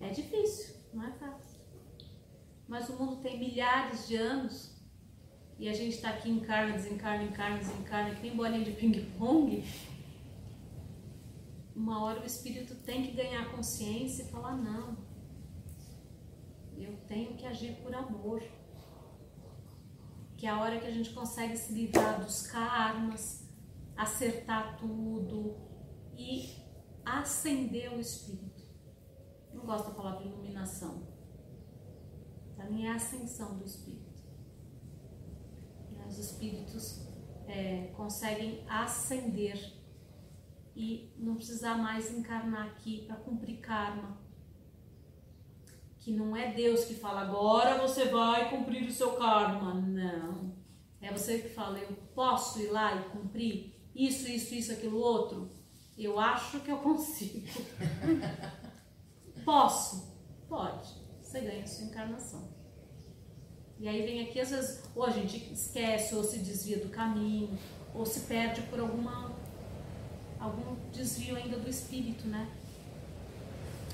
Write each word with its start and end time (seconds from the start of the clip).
É 0.00 0.10
difícil, 0.10 0.74
não 0.92 1.04
é 1.04 1.12
fácil. 1.12 1.60
Mas 2.66 2.88
o 2.88 2.94
mundo 2.94 3.22
tem 3.22 3.38
milhares 3.38 4.08
de 4.08 4.16
anos 4.16 4.76
e 5.56 5.68
a 5.68 5.72
gente 5.72 5.94
está 5.94 6.10
aqui 6.10 6.28
encarna, 6.28 6.72
desencarna, 6.72 7.22
encarna, 7.22 7.58
desencarna, 7.58 8.14
que 8.16 8.22
nem 8.22 8.36
bolinha 8.36 8.64
de 8.64 8.72
ping-pong. 8.72 9.64
Uma 11.76 12.02
hora 12.02 12.20
o 12.20 12.26
espírito 12.26 12.74
tem 12.74 13.04
que 13.04 13.12
ganhar 13.12 13.52
consciência 13.52 14.24
e 14.24 14.28
falar: 14.28 14.56
não, 14.56 14.96
eu 16.76 16.96
tenho 17.06 17.36
que 17.36 17.46
agir 17.46 17.76
por 17.82 17.94
amor. 17.94 18.42
Que 20.38 20.46
é 20.46 20.50
a 20.50 20.58
hora 20.58 20.80
que 20.80 20.86
a 20.86 20.90
gente 20.90 21.10
consegue 21.12 21.54
se 21.56 21.74
livrar 21.74 22.24
dos 22.24 22.46
karmas, 22.46 23.46
acertar 23.94 24.78
tudo 24.78 25.56
e 26.16 26.56
acender 27.04 27.92
o 27.92 28.00
espírito. 28.00 28.62
Não 29.52 29.66
gosto 29.66 29.88
da 29.88 29.94
palavra 29.94 30.24
iluminação. 30.24 31.06
Para 32.54 32.70
mim 32.70 32.86
é 32.86 32.92
a 32.92 32.94
ascensão 32.94 33.58
do 33.58 33.64
espírito. 33.64 34.08
Os 36.06 36.18
espíritos 36.18 37.06
é, 37.46 37.92
conseguem 37.96 38.64
ascender 38.66 39.76
e 40.74 41.12
não 41.18 41.34
precisar 41.34 41.76
mais 41.76 42.10
encarnar 42.10 42.68
aqui 42.68 43.04
para 43.06 43.16
cumprir 43.16 43.60
karma. 43.60 44.16
Que 46.08 46.14
não 46.14 46.34
é 46.34 46.54
Deus 46.54 46.86
que 46.86 46.94
fala 46.94 47.20
agora 47.20 47.76
você 47.76 48.06
vai 48.06 48.48
cumprir 48.48 48.88
o 48.88 48.90
seu 48.90 49.12
karma. 49.16 49.74
Não. 49.74 50.54
É 51.02 51.12
você 51.12 51.40
que 51.40 51.50
fala, 51.50 51.78
eu 51.78 51.94
posso 52.14 52.58
ir 52.62 52.68
lá 52.68 52.96
e 52.96 53.10
cumprir 53.10 53.74
isso, 53.94 54.26
isso, 54.26 54.54
isso, 54.54 54.72
aquilo 54.72 54.98
outro. 54.98 55.50
Eu 55.98 56.18
acho 56.18 56.60
que 56.60 56.70
eu 56.70 56.78
consigo. 56.80 57.46
Posso? 59.44 60.18
Pode. 60.48 60.88
Você 61.20 61.42
ganha 61.42 61.64
a 61.64 61.66
sua 61.66 61.84
encarnação. 61.84 62.48
E 63.78 63.86
aí 63.86 64.00
vem 64.06 64.22
aqui, 64.22 64.40
às 64.40 64.48
vezes, 64.48 64.90
ou 64.96 65.04
a 65.04 65.10
gente 65.10 65.52
esquece, 65.52 66.14
ou 66.14 66.24
se 66.24 66.38
desvia 66.38 66.78
do 66.78 66.88
caminho, 66.88 67.50
ou 67.94 68.06
se 68.06 68.20
perde 68.20 68.62
por 68.62 68.80
alguma 68.80 69.36
algum 70.40 70.74
desvio 70.90 71.36
ainda 71.36 71.58
do 71.58 71.68
espírito, 71.68 72.26
né? 72.26 72.48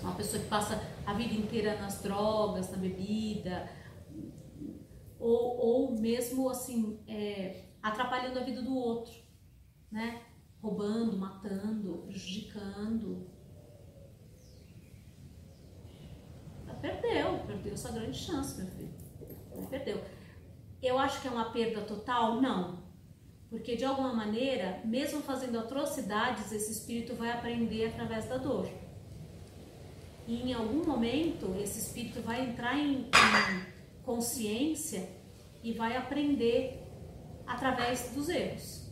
Uma 0.00 0.14
pessoa 0.14 0.42
que 0.42 0.48
passa 0.48 0.80
a 1.06 1.14
vida 1.14 1.34
inteira 1.34 1.80
nas 1.80 2.02
drogas, 2.02 2.70
na 2.70 2.76
bebida, 2.76 3.68
ou, 5.18 5.56
ou 5.58 5.98
mesmo 5.98 6.48
assim, 6.48 7.00
é, 7.08 7.64
atrapalhando 7.82 8.38
a 8.38 8.42
vida 8.42 8.62
do 8.62 8.76
outro, 8.76 9.14
né? 9.90 10.22
Roubando, 10.60 11.16
matando, 11.16 12.04
prejudicando. 12.06 13.30
Perdeu, 16.80 17.38
perdeu 17.46 17.76
sua 17.76 17.92
grande 17.92 18.18
chance, 18.18 18.60
meu 18.60 18.70
filho 18.72 19.04
perdeu. 19.68 20.02
Eu 20.82 20.98
acho 20.98 21.20
que 21.20 21.28
é 21.28 21.30
uma 21.30 21.50
perda 21.50 21.82
total? 21.82 22.40
Não. 22.40 22.82
Porque 23.48 23.76
de 23.76 23.84
alguma 23.84 24.12
maneira, 24.12 24.80
mesmo 24.84 25.22
fazendo 25.22 25.58
atrocidades, 25.58 26.52
esse 26.52 26.72
espírito 26.72 27.14
vai 27.14 27.30
aprender 27.30 27.86
através 27.86 28.26
da 28.26 28.36
dor. 28.36 28.68
E 30.26 30.42
em 30.42 30.52
algum 30.54 30.84
momento, 30.84 31.54
esse 31.58 31.80
espírito 31.80 32.22
vai 32.22 32.48
entrar 32.48 32.78
em, 32.78 33.02
em 33.02 34.02
consciência 34.02 35.08
e 35.62 35.72
vai 35.72 35.96
aprender 35.96 36.82
através 37.46 38.10
dos 38.14 38.28
erros. 38.28 38.84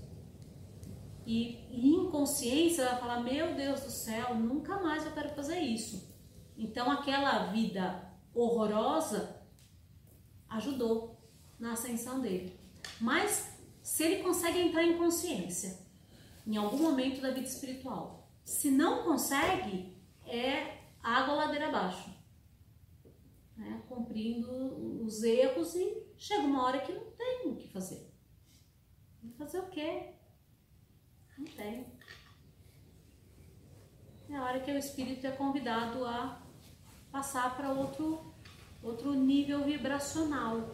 E, 1.27 1.58
e 1.70 1.92
consciência 2.12 2.84
vai 2.84 3.00
falar: 3.00 3.20
Meu 3.20 3.55
Deus 3.55 3.80
do 3.80 3.91
céu, 3.91 4.34
nunca 4.34 4.78
mais 4.80 5.05
eu 5.05 5.12
quero 5.12 5.30
fazer 5.30 5.58
isso. 5.58 6.12
Então, 6.56 6.91
aquela 6.91 7.47
vida 7.47 8.12
horrorosa 8.34 9.42
ajudou 10.48 11.19
na 11.59 11.72
ascensão 11.72 12.21
dele. 12.21 12.60
Mas 13.00 13.56
se 13.82 14.04
ele 14.04 14.22
consegue 14.22 14.60
entrar 14.60 14.84
em 14.84 14.98
consciência 14.98 15.81
em 16.47 16.56
algum 16.56 16.78
momento 16.78 17.21
da 17.21 17.31
vida 17.31 17.47
espiritual, 17.47 18.28
se 18.44 18.71
não 18.71 19.04
consegue, 19.04 19.97
é 20.26 20.81
água 21.03 21.35
ladeira 21.35 21.69
abaixo, 21.69 22.11
né? 23.57 23.83
cumprindo 23.89 25.03
os 25.05 25.23
erros 25.23 25.75
e 25.75 26.07
chega 26.17 26.43
uma 26.43 26.65
hora 26.65 26.81
que 26.81 26.93
não 26.93 27.11
tem 27.13 27.49
o 27.49 27.57
que 27.57 27.69
fazer. 27.69 28.13
Fazer 29.37 29.59
o 29.59 29.71
quê? 29.71 30.15
Não 31.39 31.47
tem. 31.47 31.87
É 34.29 34.37
a 34.37 34.45
hora 34.45 34.61
que 34.61 34.71
o 34.71 34.79
espírito 34.79 35.27
é 35.27 35.33
convidado 35.33 36.05
a 36.05 36.41
passar 37.11 37.57
para 37.57 37.73
outro 37.73 38.33
outro 38.83 39.15
nível 39.15 39.63
vibracional. 39.63 40.69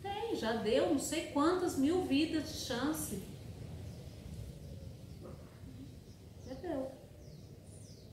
Tem, 0.00 0.34
já 0.34 0.54
deu 0.54 0.90
não 0.90 0.98
sei 0.98 1.30
quantas 1.32 1.76
mil 1.76 2.04
vidas 2.04 2.52
de 2.52 2.58
chance. 2.60 3.22
Já 6.46 6.54
deu. 6.54 7.01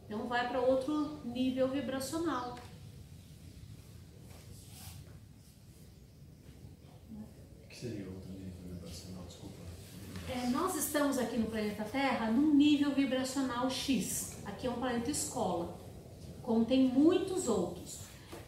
Então 0.09 0.27
vai 0.27 0.49
para 0.49 0.59
outro 0.59 1.21
nível 1.23 1.67
vibracional. 1.67 2.57
O 7.63 7.67
que 7.67 7.75
seria 7.75 8.07
outro 8.09 8.31
nível 8.31 8.73
vibracional? 8.73 9.23
Desculpa. 9.27 9.57
É, 10.27 10.47
nós 10.47 10.75
estamos 10.75 11.19
aqui 11.19 11.37
no 11.37 11.45
planeta 11.45 11.83
Terra 11.83 12.31
num 12.31 12.55
nível 12.55 12.91
vibracional 12.91 13.69
X. 13.69 14.39
Aqui 14.45 14.65
é 14.65 14.71
um 14.71 14.79
planeta 14.79 15.11
escola. 15.11 15.79
Como 16.41 16.65
tem 16.65 16.85
muitos 16.85 17.47
outros 17.47 17.99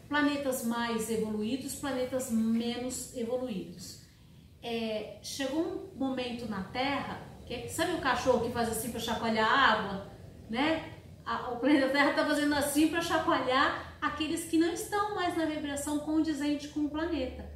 planetas 0.08 0.64
mais 0.64 1.08
evoluídos, 1.08 1.76
planetas 1.76 2.28
menos 2.32 3.16
evoluídos. 3.16 4.02
É, 4.60 5.20
chegou 5.22 5.92
um 5.94 5.96
momento 5.96 6.48
na 6.48 6.64
Terra, 6.64 7.22
que 7.46 7.54
é, 7.54 7.68
sabe 7.68 7.92
o 7.92 8.00
cachorro 8.00 8.40
que 8.40 8.52
faz 8.52 8.68
assim 8.68 8.90
para 8.90 8.98
chacoalhar 8.98 9.48
a 9.48 9.72
água, 9.72 10.12
né? 10.50 10.91
A, 11.24 11.50
o 11.50 11.58
planeta 11.58 11.88
Terra 11.90 12.10
está 12.10 12.26
fazendo 12.26 12.54
assim 12.54 12.88
para 12.88 13.00
chacoalhar 13.00 13.96
aqueles 14.00 14.44
que 14.44 14.58
não 14.58 14.72
estão 14.72 15.14
mais 15.14 15.36
na 15.36 15.44
vibração 15.44 15.98
condizente 16.00 16.68
com 16.68 16.80
o 16.80 16.90
planeta. 16.90 17.50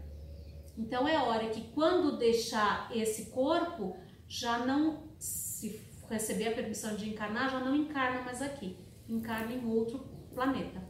Então 0.78 1.08
é 1.08 1.16
hora 1.16 1.48
que 1.48 1.62
quando 1.72 2.18
deixar 2.18 2.90
esse 2.94 3.30
corpo, 3.30 3.96
já 4.28 4.58
não 4.58 5.08
se 5.18 5.80
receber 6.08 6.48
a 6.48 6.52
permissão 6.52 6.94
de 6.94 7.08
encarnar, 7.08 7.50
já 7.50 7.60
não 7.60 7.74
encarna 7.74 8.22
mais 8.22 8.42
aqui, 8.42 8.76
encarna 9.08 9.52
em 9.52 9.66
outro 9.66 9.98
planeta 10.34 10.86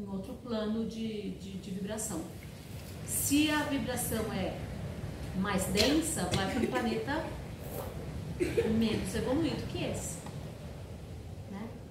em 0.00 0.08
outro 0.08 0.34
plano 0.34 0.86
de, 0.86 1.32
de, 1.32 1.52
de 1.58 1.70
vibração. 1.70 2.22
Se 3.06 3.50
a 3.50 3.64
vibração 3.64 4.32
é 4.32 4.58
mais 5.36 5.64
densa, 5.66 6.28
vai 6.34 6.50
para 6.50 6.60
um 6.60 6.66
planeta 6.66 7.24
menos 8.78 9.14
evoluído 9.14 9.62
que 9.70 9.84
esse. 9.84 10.19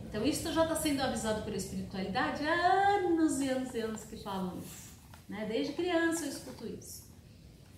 Então, 0.09 0.25
isso 0.25 0.51
já 0.51 0.63
está 0.63 0.75
sendo 0.75 1.01
avisado 1.01 1.43
pela 1.43 1.55
espiritualidade 1.55 2.43
há 2.43 2.95
anos 2.95 3.39
e 3.39 3.47
anos 3.47 3.75
e 3.75 3.79
anos 3.79 4.03
que 4.05 4.17
falam 4.17 4.57
isso. 4.57 4.89
Né? 5.29 5.45
Desde 5.45 5.73
criança 5.73 6.25
eu 6.25 6.29
escuto 6.29 6.65
isso. 6.65 7.07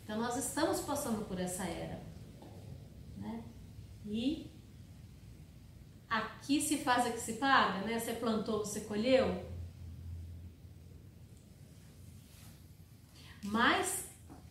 Então, 0.01 0.17
nós 0.17 0.37
estamos 0.37 0.79
passando 0.79 1.25
por 1.25 1.37
essa 1.37 1.65
era. 1.65 2.01
Né? 3.17 3.43
E 4.05 4.49
aqui 6.09 6.61
se 6.61 6.77
faz 6.77 7.13
que 7.13 7.19
se 7.19 7.33
paga, 7.33 7.85
né? 7.85 7.99
Você 7.99 8.13
plantou, 8.13 8.59
você 8.59 8.81
colheu. 8.81 9.45
Mas 13.43 14.05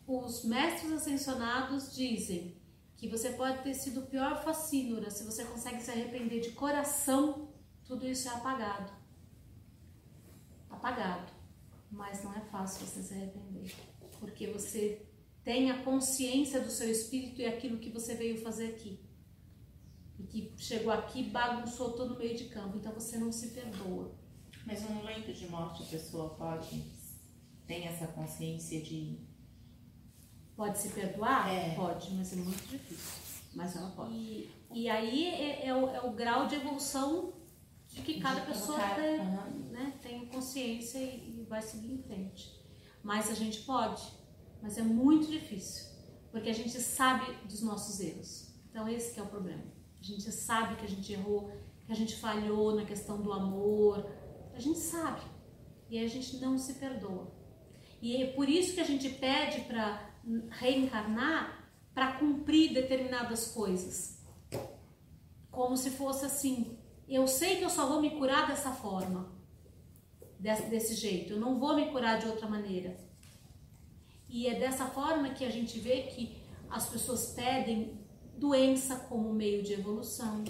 os 0.06 0.44
mestres 0.44 0.92
ascensionados 0.92 1.94
dizem 1.94 2.60
que 2.98 3.08
você 3.08 3.30
pode 3.30 3.62
ter 3.62 3.72
sido 3.72 4.00
o 4.00 4.06
pior 4.06 4.44
facínora, 4.44 5.10
se 5.10 5.24
você 5.24 5.46
consegue 5.46 5.80
se 5.80 5.90
arrepender 5.90 6.40
de 6.40 6.50
coração, 6.50 7.49
tudo 7.90 8.06
isso 8.06 8.28
é 8.28 8.30
apagado. 8.30 8.92
Apagado. 10.70 11.32
Mas 11.90 12.22
não 12.22 12.32
é 12.32 12.40
fácil 12.42 12.86
você 12.86 13.02
se 13.02 13.14
arrepender, 13.14 13.74
porque 14.20 14.46
você 14.46 15.04
tem 15.42 15.72
a 15.72 15.82
consciência 15.82 16.60
do 16.60 16.70
seu 16.70 16.88
espírito 16.88 17.40
e 17.40 17.46
aquilo 17.46 17.78
que 17.78 17.90
você 17.90 18.14
veio 18.14 18.40
fazer 18.40 18.68
aqui. 18.68 19.00
E 20.20 20.22
que 20.22 20.54
chegou 20.56 20.92
aqui 20.92 21.24
bagunçou 21.24 21.94
todo 21.94 22.14
o 22.14 22.18
meio 22.18 22.36
de 22.36 22.44
campo, 22.44 22.76
então 22.76 22.92
você 22.92 23.18
não 23.18 23.32
se 23.32 23.48
perdoa. 23.48 24.14
Mas 24.64 24.82
no 24.82 24.90
momento 24.90 25.32
de 25.32 25.48
morte 25.48 25.82
a 25.82 25.86
pessoa 25.86 26.36
pode 26.36 26.84
tem 27.66 27.88
essa 27.88 28.06
consciência 28.06 28.80
de. 28.80 29.18
Pode 30.54 30.78
se 30.78 30.90
perdoar? 30.90 31.52
É. 31.52 31.74
Pode, 31.74 32.14
mas 32.14 32.32
é 32.32 32.36
muito 32.36 32.68
difícil. 32.68 33.42
Mas 33.52 33.74
ela 33.74 33.90
pode. 33.90 34.14
E, 34.14 34.50
e 34.72 34.88
aí 34.88 35.26
é, 35.26 35.66
é, 35.66 35.74
o, 35.74 35.88
é, 35.88 36.00
o, 36.02 36.12
grau 36.12 36.46
de 36.46 36.54
evolução 36.54 37.32
de 37.90 38.02
que 38.02 38.20
cada 38.20 38.40
de 38.40 38.46
pessoa 38.46 38.78
tem, 38.94 39.18
né, 39.70 39.92
tem 40.00 40.26
consciência 40.26 40.98
e, 40.98 41.40
e 41.40 41.46
vai 41.48 41.60
seguir 41.60 41.92
em 41.92 42.02
frente. 42.02 42.58
Mas 43.02 43.30
a 43.30 43.34
gente 43.34 43.62
pode, 43.62 44.02
mas 44.62 44.78
é 44.78 44.82
muito 44.82 45.26
difícil. 45.26 45.90
Porque 46.30 46.48
a 46.48 46.54
gente 46.54 46.80
sabe 46.80 47.32
dos 47.46 47.60
nossos 47.62 47.98
erros. 48.00 48.54
Então 48.70 48.88
esse 48.88 49.12
que 49.12 49.20
é 49.20 49.22
o 49.22 49.26
problema. 49.26 49.64
A 50.00 50.02
gente 50.02 50.30
sabe 50.30 50.76
que 50.76 50.84
a 50.84 50.88
gente 50.88 51.12
errou, 51.12 51.50
que 51.84 51.92
a 51.92 51.94
gente 51.94 52.16
falhou 52.16 52.74
na 52.74 52.84
questão 52.84 53.20
do 53.20 53.32
amor. 53.32 54.08
A 54.54 54.60
gente 54.60 54.78
sabe. 54.78 55.22
E 55.88 55.98
a 55.98 56.06
gente 56.06 56.36
não 56.36 56.56
se 56.56 56.74
perdoa. 56.74 57.34
E 58.00 58.22
é 58.22 58.32
por 58.32 58.48
isso 58.48 58.74
que 58.74 58.80
a 58.80 58.84
gente 58.84 59.08
pede 59.10 59.62
para 59.62 60.08
reencarnar 60.50 61.60
para 61.92 62.12
cumprir 62.12 62.72
determinadas 62.72 63.48
coisas. 63.48 64.24
Como 65.50 65.76
se 65.76 65.90
fosse 65.90 66.24
assim, 66.24 66.78
eu 67.14 67.26
sei 67.26 67.56
que 67.56 67.64
eu 67.64 67.70
só 67.70 67.86
vou 67.86 68.00
me 68.00 68.10
curar 68.10 68.46
dessa 68.46 68.70
forma, 68.70 69.32
desse, 70.38 70.66
desse 70.66 70.94
jeito, 70.94 71.32
eu 71.32 71.40
não 71.40 71.58
vou 71.58 71.74
me 71.74 71.90
curar 71.90 72.18
de 72.18 72.26
outra 72.26 72.48
maneira. 72.48 72.96
E 74.28 74.46
é 74.46 74.58
dessa 74.58 74.86
forma 74.86 75.30
que 75.30 75.44
a 75.44 75.50
gente 75.50 75.78
vê 75.80 76.02
que 76.02 76.40
as 76.70 76.88
pessoas 76.88 77.32
pedem 77.32 78.00
doença 78.36 78.96
como 79.08 79.32
meio 79.32 79.62
de 79.62 79.72
evolução, 79.72 80.44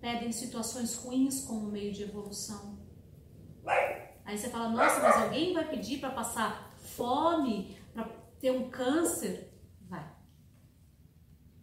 pedem 0.00 0.32
situações 0.32 0.96
ruins 0.96 1.44
como 1.44 1.70
meio 1.70 1.92
de 1.92 2.02
evolução. 2.02 2.78
Aí 4.24 4.38
você 4.38 4.48
fala, 4.48 4.70
nossa, 4.70 5.00
mas 5.00 5.16
alguém 5.16 5.52
vai 5.52 5.68
pedir 5.68 6.00
para 6.00 6.10
passar 6.10 6.74
fome, 6.76 7.76
para 7.92 8.04
ter 8.40 8.50
um 8.50 8.70
câncer? 8.70 9.52
Vai. 9.82 10.10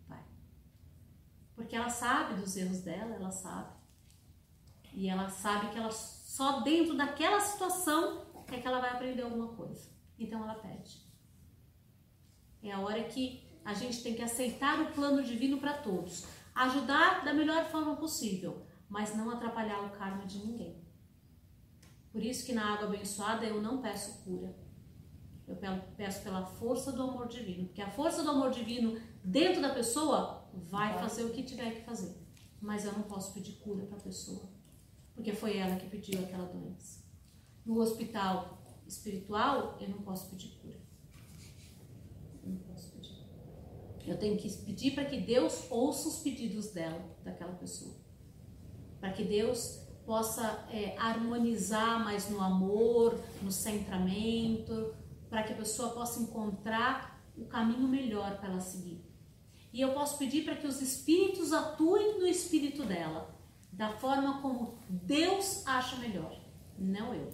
Vai. 0.08 0.24
Porque 1.56 1.76
ela 1.76 1.90
sabe 1.90 2.40
dos 2.40 2.56
erros 2.56 2.82
dela, 2.82 3.16
ela 3.16 3.32
sabe. 3.32 3.79
E 4.94 5.08
ela 5.08 5.30
sabe 5.30 5.70
que 5.70 5.78
ela 5.78 5.92
só 5.92 6.62
dentro 6.62 6.96
daquela 6.96 7.40
situação 7.40 8.26
é 8.48 8.60
que 8.60 8.68
ela 8.68 8.80
vai 8.80 8.90
aprender 8.90 9.22
alguma 9.22 9.50
coisa. 9.50 9.90
Então 10.18 10.44
ela 10.44 10.56
pede. 10.56 11.02
É 12.62 12.72
a 12.72 12.80
hora 12.80 13.04
que 13.04 13.48
a 13.64 13.74
gente 13.74 14.02
tem 14.02 14.16
que 14.16 14.22
aceitar 14.22 14.82
o 14.82 14.92
plano 14.92 15.24
divino 15.24 15.60
para 15.60 15.74
todos. 15.74 16.26
Ajudar 16.56 17.24
da 17.24 17.34
melhor 17.34 17.66
forma 17.66 17.96
possível, 17.96 18.66
mas 18.90 19.16
não 19.16 19.30
atrapalhar 19.30 19.82
o 19.86 19.92
karma 19.92 20.26
de 20.26 20.40
ninguém. 20.40 20.84
Por 22.12 22.24
isso 22.24 22.46
que 22.46 22.54
na 22.54 22.74
água 22.74 22.88
abençoada 22.88 23.46
eu 23.46 23.62
não 23.62 23.82
peço 23.82 24.24
cura. 24.24 24.56
Eu 25.48 25.56
peço 25.96 26.24
pela 26.24 26.46
força 26.46 26.92
do 26.92 27.02
amor 27.02 27.28
divino, 27.28 27.66
porque 27.66 27.82
a 27.82 27.90
força 27.90 28.24
do 28.24 28.30
amor 28.30 28.52
divino 28.52 29.00
dentro 29.24 29.62
da 29.62 29.74
pessoa 29.74 30.48
vai 30.54 30.98
fazer 31.00 31.24
o 31.24 31.32
que 31.32 31.44
tiver 31.44 31.72
que 31.72 31.86
fazer. 31.86 32.16
Mas 32.62 32.86
eu 32.86 32.94
não 32.94 33.04
posso 33.04 33.34
pedir 33.34 33.54
cura 33.54 33.86
para 33.86 33.98
a 33.98 34.02
pessoa, 34.02 34.50
porque 35.20 35.34
foi 35.34 35.58
ela 35.58 35.76
que 35.76 35.90
pediu 35.90 36.24
aquela 36.24 36.46
doença. 36.46 37.04
No 37.66 37.82
hospital 37.82 38.64
espiritual, 38.88 39.78
eu 39.82 39.90
não 39.90 39.98
posso 39.98 40.30
pedir 40.30 40.58
cura. 40.62 40.80
Eu 42.42 42.52
não 42.52 42.60
posso 42.60 42.94
pedir. 42.94 43.18
Eu 44.08 44.18
tenho 44.18 44.38
que 44.38 44.50
pedir 44.64 44.92
para 44.92 45.04
que 45.04 45.20
Deus 45.20 45.70
ouça 45.70 46.08
os 46.08 46.20
pedidos 46.20 46.72
dela, 46.72 47.04
daquela 47.22 47.52
pessoa. 47.56 47.98
Para 49.02 49.12
que 49.12 49.26
Deus 49.26 49.86
possa 50.06 50.66
é, 50.72 50.98
harmonizar 50.98 52.02
mais 52.02 52.30
no 52.30 52.40
amor, 52.42 53.20
no 53.42 53.52
centramento, 53.52 54.96
para 55.30 55.44
que 55.44 55.52
a 55.52 55.58
pessoa 55.58 55.90
possa 55.90 56.22
encontrar 56.22 57.22
o 57.38 57.44
caminho 57.44 57.90
melhor 57.90 58.38
para 58.38 58.52
ela 58.52 58.62
seguir. 58.62 59.04
E 59.74 59.82
eu 59.82 59.94
posso 59.94 60.18
pedir 60.18 60.46
para 60.46 60.56
que 60.56 60.66
os 60.66 60.82
espíritos 60.82 61.52
atuem 61.52 62.20
no 62.20 62.26
espírito 62.26 62.86
dela, 62.86 63.38
da 63.80 63.88
forma 63.88 64.42
como 64.42 64.78
Deus 64.90 65.66
acha 65.66 65.96
melhor, 65.96 66.38
não 66.78 67.14
eu. 67.14 67.30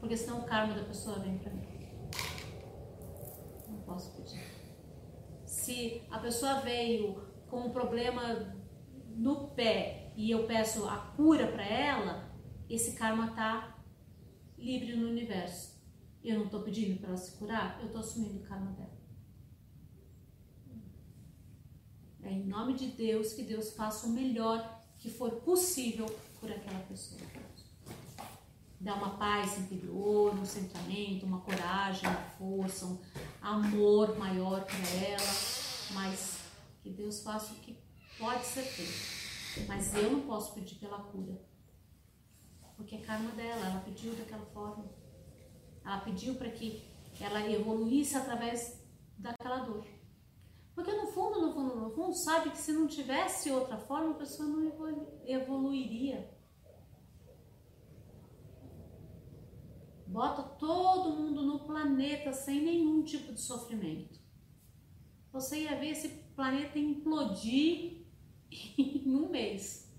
Porque 0.00 0.16
senão 0.16 0.40
o 0.40 0.44
karma 0.46 0.72
da 0.72 0.82
pessoa 0.84 1.18
vem 1.18 1.36
para 1.36 1.52
mim. 1.52 1.66
Não 3.68 3.82
posso 3.82 4.16
pedir. 4.16 4.40
Se 5.44 6.02
a 6.10 6.18
pessoa 6.18 6.60
veio 6.60 7.22
com 7.46 7.66
um 7.66 7.70
problema 7.72 8.56
no 9.16 9.48
pé 9.48 10.14
e 10.16 10.30
eu 10.30 10.46
peço 10.46 10.88
a 10.88 10.96
cura 11.14 11.52
para 11.52 11.66
ela, 11.66 12.34
esse 12.70 12.96
karma 12.96 13.32
tá 13.32 13.78
livre 14.56 14.96
no 14.96 15.10
universo. 15.10 15.78
Eu 16.24 16.38
não 16.38 16.46
estou 16.46 16.62
pedindo 16.62 16.98
para 16.98 17.08
ela 17.08 17.18
se 17.18 17.36
curar, 17.36 17.78
eu 17.80 17.88
estou 17.88 18.00
assumindo 18.00 18.38
o 18.38 18.42
karma 18.44 18.72
dela. 18.72 18.96
É 22.22 22.32
em 22.32 22.46
nome 22.46 22.72
de 22.72 22.86
Deus 22.86 23.34
que 23.34 23.42
Deus 23.42 23.74
faça 23.74 24.06
o 24.06 24.12
melhor 24.12 24.85
que 25.06 25.12
for 25.12 25.30
possível 25.42 26.04
por 26.40 26.50
aquela 26.50 26.80
pessoa. 26.80 27.20
Dá 28.80 28.92
uma 28.96 29.16
paz 29.16 29.56
interior, 29.56 30.34
um 30.34 30.44
centramento, 30.44 31.24
uma 31.24 31.42
coragem, 31.42 32.10
uma 32.10 32.22
força, 32.36 32.86
um 32.86 32.98
amor 33.40 34.18
maior 34.18 34.64
para 34.64 35.06
ela, 35.06 35.32
mas 35.94 36.40
que 36.82 36.90
Deus 36.90 37.22
faça 37.22 37.52
o 37.52 37.56
que 37.58 37.78
pode 38.18 38.44
ser 38.44 38.62
feito. 38.62 39.68
Mas 39.68 39.94
eu 39.94 40.10
não 40.10 40.22
posso 40.22 40.54
pedir 40.54 40.74
pela 40.74 40.98
cura. 40.98 41.40
Porque 42.76 42.96
é 42.96 43.00
karma 43.00 43.30
dela, 43.30 43.64
ela 43.64 43.80
pediu 43.84 44.12
daquela 44.12 44.44
forma. 44.46 44.86
Ela 45.84 46.00
pediu 46.00 46.34
para 46.34 46.50
que 46.50 46.82
ela 47.20 47.48
evoluísse 47.48 48.16
através 48.16 48.82
daquela 49.16 49.58
dor. 49.58 49.86
Porque 50.76 50.92
no 50.92 51.06
fundo, 51.06 51.40
no 51.40 51.54
fundo, 51.54 51.74
no 51.74 51.90
fundo, 51.90 52.14
sabe 52.14 52.50
que 52.50 52.58
se 52.58 52.70
não 52.70 52.86
tivesse 52.86 53.50
outra 53.50 53.78
forma, 53.78 54.10
a 54.10 54.18
pessoa 54.18 54.46
não 54.46 54.62
evoluiria. 55.24 56.30
Bota 60.06 60.42
todo 60.42 61.16
mundo 61.16 61.42
no 61.42 61.60
planeta 61.60 62.30
sem 62.34 62.62
nenhum 62.62 63.02
tipo 63.02 63.32
de 63.32 63.40
sofrimento. 63.40 64.20
Você 65.32 65.62
ia 65.62 65.80
ver 65.80 65.92
esse 65.92 66.10
planeta 66.36 66.78
implodir 66.78 68.04
em 68.78 69.14
um 69.14 69.30
mês. 69.30 69.90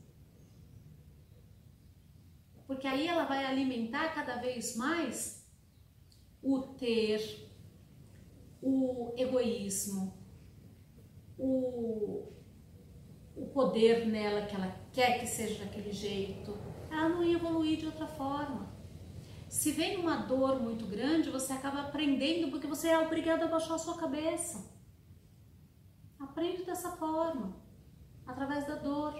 Porque 2.67 2.85
aí 2.85 3.07
ela 3.07 3.25
vai 3.25 3.45
alimentar 3.45 4.13
cada 4.13 4.35
vez 4.35 4.75
mais 4.75 5.43
o 6.39 6.61
ter, 6.75 7.49
o 8.61 9.15
egoísmo, 9.17 10.16
o, 11.37 12.31
o 13.35 13.45
poder 13.53 14.07
nela 14.07 14.45
que 14.45 14.55
ela 14.55 14.75
quer 14.91 15.19
que 15.19 15.27
seja 15.27 15.63
daquele 15.63 15.91
jeito. 15.91 16.57
Ela 16.89 17.09
não 17.09 17.23
ia 17.23 17.35
evoluir 17.35 17.77
de 17.77 17.85
outra 17.85 18.07
forma. 18.07 18.75
Se 19.49 19.71
vem 19.71 19.97
uma 19.97 20.17
dor 20.17 20.61
muito 20.61 20.85
grande, 20.85 21.29
você 21.29 21.53
acaba 21.53 21.81
aprendendo 21.81 22.51
porque 22.51 22.67
você 22.67 22.89
é 22.89 22.99
obrigado 22.99 23.43
a 23.43 23.47
baixar 23.47 23.75
a 23.75 23.79
sua 23.79 23.97
cabeça. 23.97 24.75
Aprende 26.19 26.63
dessa 26.63 26.91
forma 26.91 27.55
através 28.25 28.67
da 28.67 28.75
dor. 28.75 29.13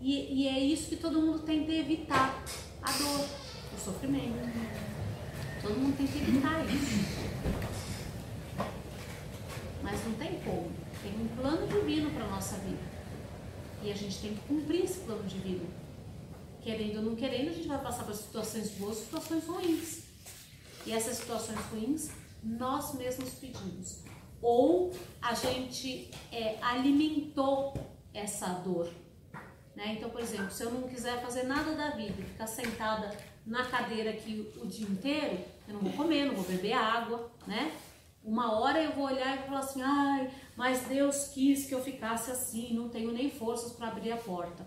E, 0.00 0.42
e, 0.42 0.48
é 0.48 0.58
isso 0.58 0.88
que 0.88 0.96
todo 0.96 1.20
mundo 1.20 1.40
tenta 1.40 1.70
evitar: 1.70 2.42
a 2.82 2.90
dor, 2.92 3.26
o 3.74 3.78
sofrimento. 3.78 4.42
Todo 5.60 5.78
mundo 5.78 5.96
tenta 5.96 6.16
evitar 6.16 6.64
isso. 6.66 7.22
Mas 9.82 10.04
não 10.04 10.14
tem 10.14 10.40
como. 10.40 10.82
Tem 11.02 11.12
um 11.20 11.28
plano 11.36 11.66
divino 11.66 12.10
para 12.10 12.24
a 12.24 12.28
nossa 12.28 12.56
vida. 12.58 12.82
E 13.82 13.90
a 13.90 13.94
gente 13.94 14.20
tem 14.20 14.34
que 14.34 14.40
cumprir 14.42 14.84
esse 14.84 15.00
plano 15.00 15.24
divino. 15.24 15.66
Querendo 16.62 16.98
ou 16.98 17.02
não 17.02 17.16
querendo, 17.16 17.48
a 17.48 17.52
gente 17.52 17.66
vai 17.66 17.82
passar 17.82 18.04
por 18.04 18.14
situações 18.14 18.70
boas, 18.72 18.98
situações 18.98 19.44
ruins. 19.44 20.02
E 20.86 20.92
essas 20.92 21.16
situações 21.16 21.58
ruins 21.70 22.10
nós 22.42 22.94
mesmos 22.94 23.30
pedimos 23.34 24.00
ou 24.42 24.92
a 25.22 25.32
gente 25.32 26.10
é, 26.32 26.58
alimentou 26.60 27.74
essa 28.12 28.48
dor. 28.48 28.90
Né? 29.76 29.94
Então, 29.96 30.10
por 30.10 30.20
exemplo, 30.20 30.50
se 30.50 30.64
eu 30.64 30.70
não 30.72 30.82
quiser 30.88 31.22
fazer 31.22 31.44
nada 31.44 31.74
da 31.74 31.90
vida, 31.90 32.22
ficar 32.24 32.48
sentada 32.48 33.16
na 33.46 33.64
cadeira 33.64 34.10
aqui 34.10 34.52
o 34.60 34.66
dia 34.66 34.86
inteiro, 34.86 35.38
eu 35.68 35.74
não 35.74 35.80
vou 35.80 35.92
comer, 35.92 36.26
não 36.26 36.34
vou 36.34 36.44
beber 36.44 36.72
água, 36.72 37.30
né? 37.46 37.72
Uma 38.24 38.58
hora 38.58 38.80
eu 38.80 38.92
vou 38.92 39.06
olhar 39.06 39.34
e 39.34 39.38
vou 39.38 39.46
falar 39.48 39.58
assim, 39.60 39.82
ai, 39.82 40.30
mas 40.56 40.82
Deus 40.82 41.28
quis 41.28 41.66
que 41.66 41.74
eu 41.74 41.82
ficasse 41.82 42.30
assim, 42.30 42.72
não 42.72 42.88
tenho 42.88 43.10
nem 43.12 43.28
forças 43.28 43.72
para 43.72 43.88
abrir 43.88 44.12
a 44.12 44.16
porta. 44.16 44.64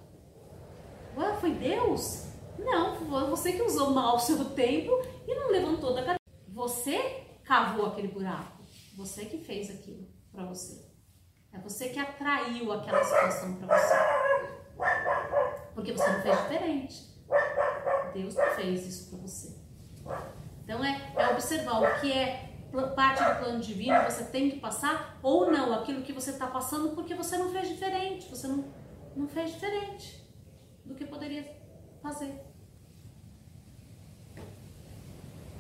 Ué, 1.15 1.33
foi 1.35 1.51
Deus? 1.51 2.25
Não, 2.59 2.95
foi 2.95 3.29
você 3.29 3.53
que 3.53 3.62
usou 3.62 3.91
mal 3.91 4.17
o 4.17 4.19
seu 4.19 4.43
tempo 4.51 4.91
e 5.25 5.35
não 5.35 5.51
levantou 5.51 5.93
da 5.93 6.01
cadeira. 6.01 6.19
Você 6.50 7.25
cavou 7.43 7.85
aquele 7.85 8.09
buraco. 8.09 8.63
Você 8.97 9.25
que 9.25 9.38
fez 9.38 9.69
aquilo 9.69 10.07
para 10.31 10.45
você. 10.45 10.85
É 11.53 11.59
você 11.59 11.89
que 11.89 12.00
atraiu 12.00 12.71
aquela 12.74 13.03
situação 13.03 13.55
para 13.55 13.77
você. 13.77 13.95
Porque 15.74 15.93
você 15.93 16.09
não 16.09 16.21
fez 16.21 16.38
diferente. 16.41 17.15
Deus 18.13 18.35
não 18.35 18.51
fez 18.51 18.85
isso 18.85 19.09
para 19.09 19.19
você. 19.19 19.55
Então 20.63 20.83
é, 20.83 21.13
é 21.15 21.27
observar 21.29 21.81
o 21.81 22.01
que 22.01 22.12
é 22.12 22.44
parte 22.84 23.24
do 23.24 23.39
plano 23.39 23.60
divino, 23.60 24.03
você 24.03 24.25
tem 24.25 24.50
que 24.50 24.60
passar 24.60 25.20
ou 25.22 25.51
não 25.51 25.74
aquilo 25.74 26.01
que 26.01 26.13
você 26.13 26.32
está 26.32 26.48
passando 26.48 26.96
porque 26.96 27.13
você 27.13 27.38
não 27.38 27.51
fez 27.51 27.67
diferente, 27.70 28.27
você 28.29 28.48
não, 28.48 28.65
não 29.15 29.27
fez 29.27 29.53
diferente 29.53 30.24
do 30.84 30.96
que 30.96 31.05
poderia 31.05 31.46
fazer. 32.01 32.41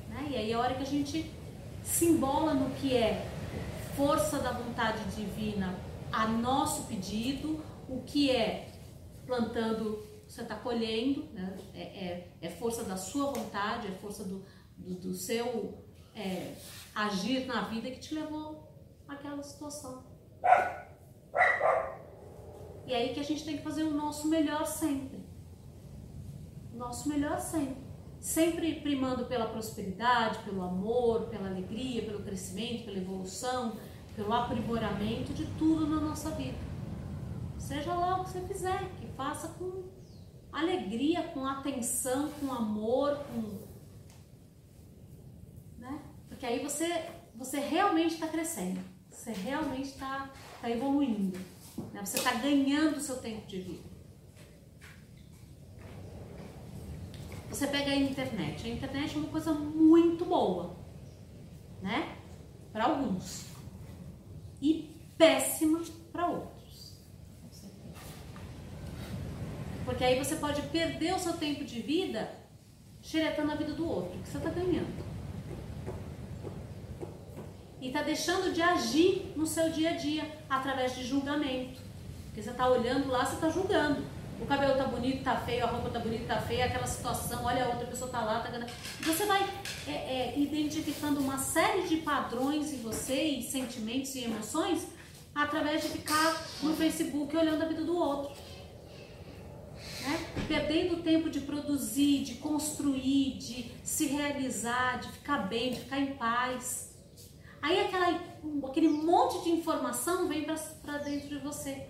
Né? 0.09 0.27
E 0.29 0.35
aí 0.35 0.51
é 0.51 0.53
a 0.53 0.59
hora 0.59 0.75
que 0.75 0.83
a 0.83 0.85
gente 0.85 1.31
se 1.83 2.05
embola 2.05 2.53
no 2.53 2.69
que 2.75 2.95
é 2.95 3.27
força 3.95 4.39
da 4.39 4.51
vontade 4.51 5.03
divina 5.15 5.75
a 6.11 6.27
nosso 6.27 6.83
pedido, 6.83 7.63
o 7.87 8.01
que 8.01 8.31
é 8.31 8.71
plantando, 9.25 10.03
você 10.27 10.41
está 10.41 10.55
colhendo, 10.55 11.25
né? 11.33 11.57
é, 11.73 11.81
é, 11.81 12.27
é, 12.41 12.49
força 12.49 12.83
da 12.83 12.97
sua 12.97 13.31
vontade, 13.31 13.87
é 13.87 13.91
força 13.91 14.23
do, 14.23 14.45
do, 14.77 14.95
do 14.95 15.13
seu 15.13 15.84
é, 16.15 16.53
agir 16.95 17.45
na 17.45 17.61
vida 17.61 17.91
que 17.91 17.99
te 17.99 18.15
levou 18.15 18.67
àquela 19.07 19.43
situação. 19.43 20.03
E 22.87 22.93
aí 22.93 23.13
que 23.13 23.19
a 23.19 23.23
gente 23.23 23.43
tem 23.43 23.57
que 23.57 23.63
fazer 23.63 23.83
o 23.83 23.91
nosso 23.91 24.27
melhor 24.27 24.65
sempre. 24.65 25.25
Nosso 26.73 27.09
melhor 27.09 27.39
sempre. 27.39 27.83
Sempre 28.19 28.79
primando 28.79 29.25
pela 29.25 29.47
prosperidade, 29.47 30.39
pelo 30.39 30.63
amor, 30.63 31.27
pela 31.27 31.47
alegria, 31.47 32.03
pelo 32.03 32.23
crescimento, 32.23 32.85
pela 32.85 32.97
evolução, 32.97 33.75
pelo 34.15 34.33
aprimoramento 34.33 35.33
de 35.33 35.45
tudo 35.57 35.87
na 35.87 35.99
nossa 35.99 36.31
vida. 36.31 36.57
Seja 37.57 37.93
lá 37.93 38.21
o 38.21 38.23
que 38.23 38.31
você 38.31 38.41
fizer, 38.41 38.89
que 38.99 39.07
faça 39.15 39.49
com 39.59 39.83
alegria, 40.51 41.23
com 41.29 41.45
atenção, 41.45 42.29
com 42.39 42.53
amor, 42.53 43.17
com. 43.27 43.64
Porque 46.45 46.59
aí 46.59 46.63
você, 46.63 47.03
você 47.33 47.59
realmente 47.59 48.13
está 48.13 48.27
crescendo, 48.27 48.79
você 49.09 49.31
realmente 49.31 49.89
está 49.89 50.31
tá 50.61 50.69
evoluindo, 50.69 51.39
né? 51.91 52.05
você 52.05 52.17
está 52.19 52.35
ganhando 52.35 52.97
o 52.97 53.01
seu 53.01 53.17
tempo 53.17 53.47
de 53.47 53.61
vida. 53.61 53.89
Você 57.49 57.65
pega 57.65 57.89
a 57.89 57.95
internet, 57.95 58.67
a 58.67 58.69
internet 58.69 59.15
é 59.15 59.17
uma 59.17 59.29
coisa 59.29 59.53
muito 59.53 60.23
boa, 60.23 60.77
né? 61.81 62.15
Para 62.71 62.85
alguns 62.85 63.45
e 64.61 64.95
péssima 65.17 65.81
para 66.11 66.27
outros. 66.27 67.01
Porque 69.83 70.03
aí 70.03 70.23
você 70.23 70.35
pode 70.35 70.61
perder 70.67 71.15
o 71.15 71.19
seu 71.19 71.33
tempo 71.37 71.65
de 71.65 71.81
vida 71.81 72.31
xeretando 73.01 73.51
a 73.51 73.55
vida 73.55 73.73
do 73.73 73.89
outro, 73.89 74.19
que 74.19 74.29
você 74.29 74.37
está 74.37 74.51
ganhando. 74.51 75.14
E 77.85 77.89
está 77.89 78.01
deixando 78.01 78.51
de 78.51 78.63
agir 78.63 79.31
no 79.35 79.45
seu 79.45 79.69
dia 79.69 79.91
a 79.91 79.93
dia 79.93 80.27
através 80.49 80.95
de 80.95 81.05
julgamento. 81.05 81.79
Porque 82.25 82.41
você 82.41 82.49
está 82.49 82.67
olhando 82.67 83.09
lá, 83.09 83.23
você 83.23 83.35
está 83.35 83.47
julgando. 83.47 84.03
O 84.41 84.45
cabelo 84.47 84.75
tá 84.75 84.85
bonito, 84.85 85.23
tá 85.23 85.35
feio, 85.35 85.63
a 85.63 85.67
roupa 85.67 85.91
tá 85.91 85.99
bonita, 85.99 86.33
tá 86.33 86.41
feia, 86.41 86.65
aquela 86.65 86.87
situação, 86.87 87.45
olha 87.45 87.63
a 87.63 87.67
outra 87.67 87.85
pessoa 87.85 88.09
tá 88.09 88.21
lá, 88.21 88.39
tá. 88.39 88.49
Você 89.01 89.27
vai 89.27 89.47
é, 89.87 89.91
é, 89.91 90.33
identificando 90.35 91.19
uma 91.19 91.37
série 91.37 91.83
de 91.83 91.97
padrões 91.97 92.73
em 92.73 92.81
você 92.81 93.21
e 93.21 93.43
sentimentos 93.43 94.15
e 94.15 94.23
emoções 94.23 94.87
através 95.35 95.83
de 95.83 95.89
ficar 95.89 96.43
no 96.63 96.75
Facebook 96.75 97.37
olhando 97.37 97.61
a 97.61 97.67
vida 97.67 97.83
do 97.83 97.95
outro. 97.95 98.35
Né? 100.01 100.25
Perdendo 100.47 101.03
tempo 101.03 101.29
de 101.29 101.39
produzir, 101.39 102.23
de 102.23 102.33
construir, 102.35 103.37
de 103.37 103.71
se 103.83 104.07
realizar, 104.07 105.01
de 105.01 105.11
ficar 105.11 105.47
bem, 105.47 105.69
de 105.69 105.81
ficar 105.81 105.99
em 105.99 106.15
paz. 106.15 106.94
Aí 107.65 107.79
aquela, 107.79 108.21
aquele 108.67 108.89
monte 108.89 109.43
de 109.43 109.49
informação 109.49 110.27
vem 110.27 110.45
para 110.45 110.97
dentro 110.99 111.29
de 111.29 111.39
você. 111.39 111.87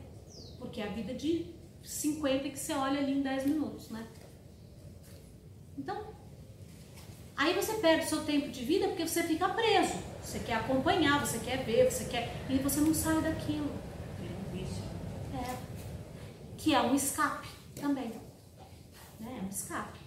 Porque 0.58 0.80
é 0.80 0.88
a 0.88 0.90
vida 0.90 1.14
de 1.14 1.54
50 1.84 2.48
que 2.48 2.58
você 2.58 2.72
olha 2.72 2.98
ali 2.98 3.12
em 3.12 3.22
10 3.22 3.46
minutos, 3.48 3.90
né? 3.90 4.08
Então, 5.78 6.16
aí 7.36 7.54
você 7.54 7.74
perde 7.74 8.06
o 8.06 8.08
seu 8.08 8.24
tempo 8.24 8.48
de 8.48 8.64
vida 8.64 8.88
porque 8.88 9.06
você 9.06 9.22
fica 9.24 9.50
preso. 9.50 9.96
Você 10.24 10.40
quer 10.40 10.54
acompanhar, 10.54 11.20
você 11.20 11.40
quer 11.40 11.66
ver, 11.66 11.92
você 11.92 12.06
quer. 12.06 12.34
E 12.50 12.58
você 12.58 12.80
não 12.80 12.94
sai 12.94 13.22
daquilo. 13.22 13.70
É. 15.34 15.58
Que 16.56 16.74
é 16.74 16.82
um 16.82 16.96
escape 16.96 17.50
também. 17.76 18.14
Né? 19.20 19.40
É 19.42 19.46
um 19.46 19.50
escape. 19.50 20.00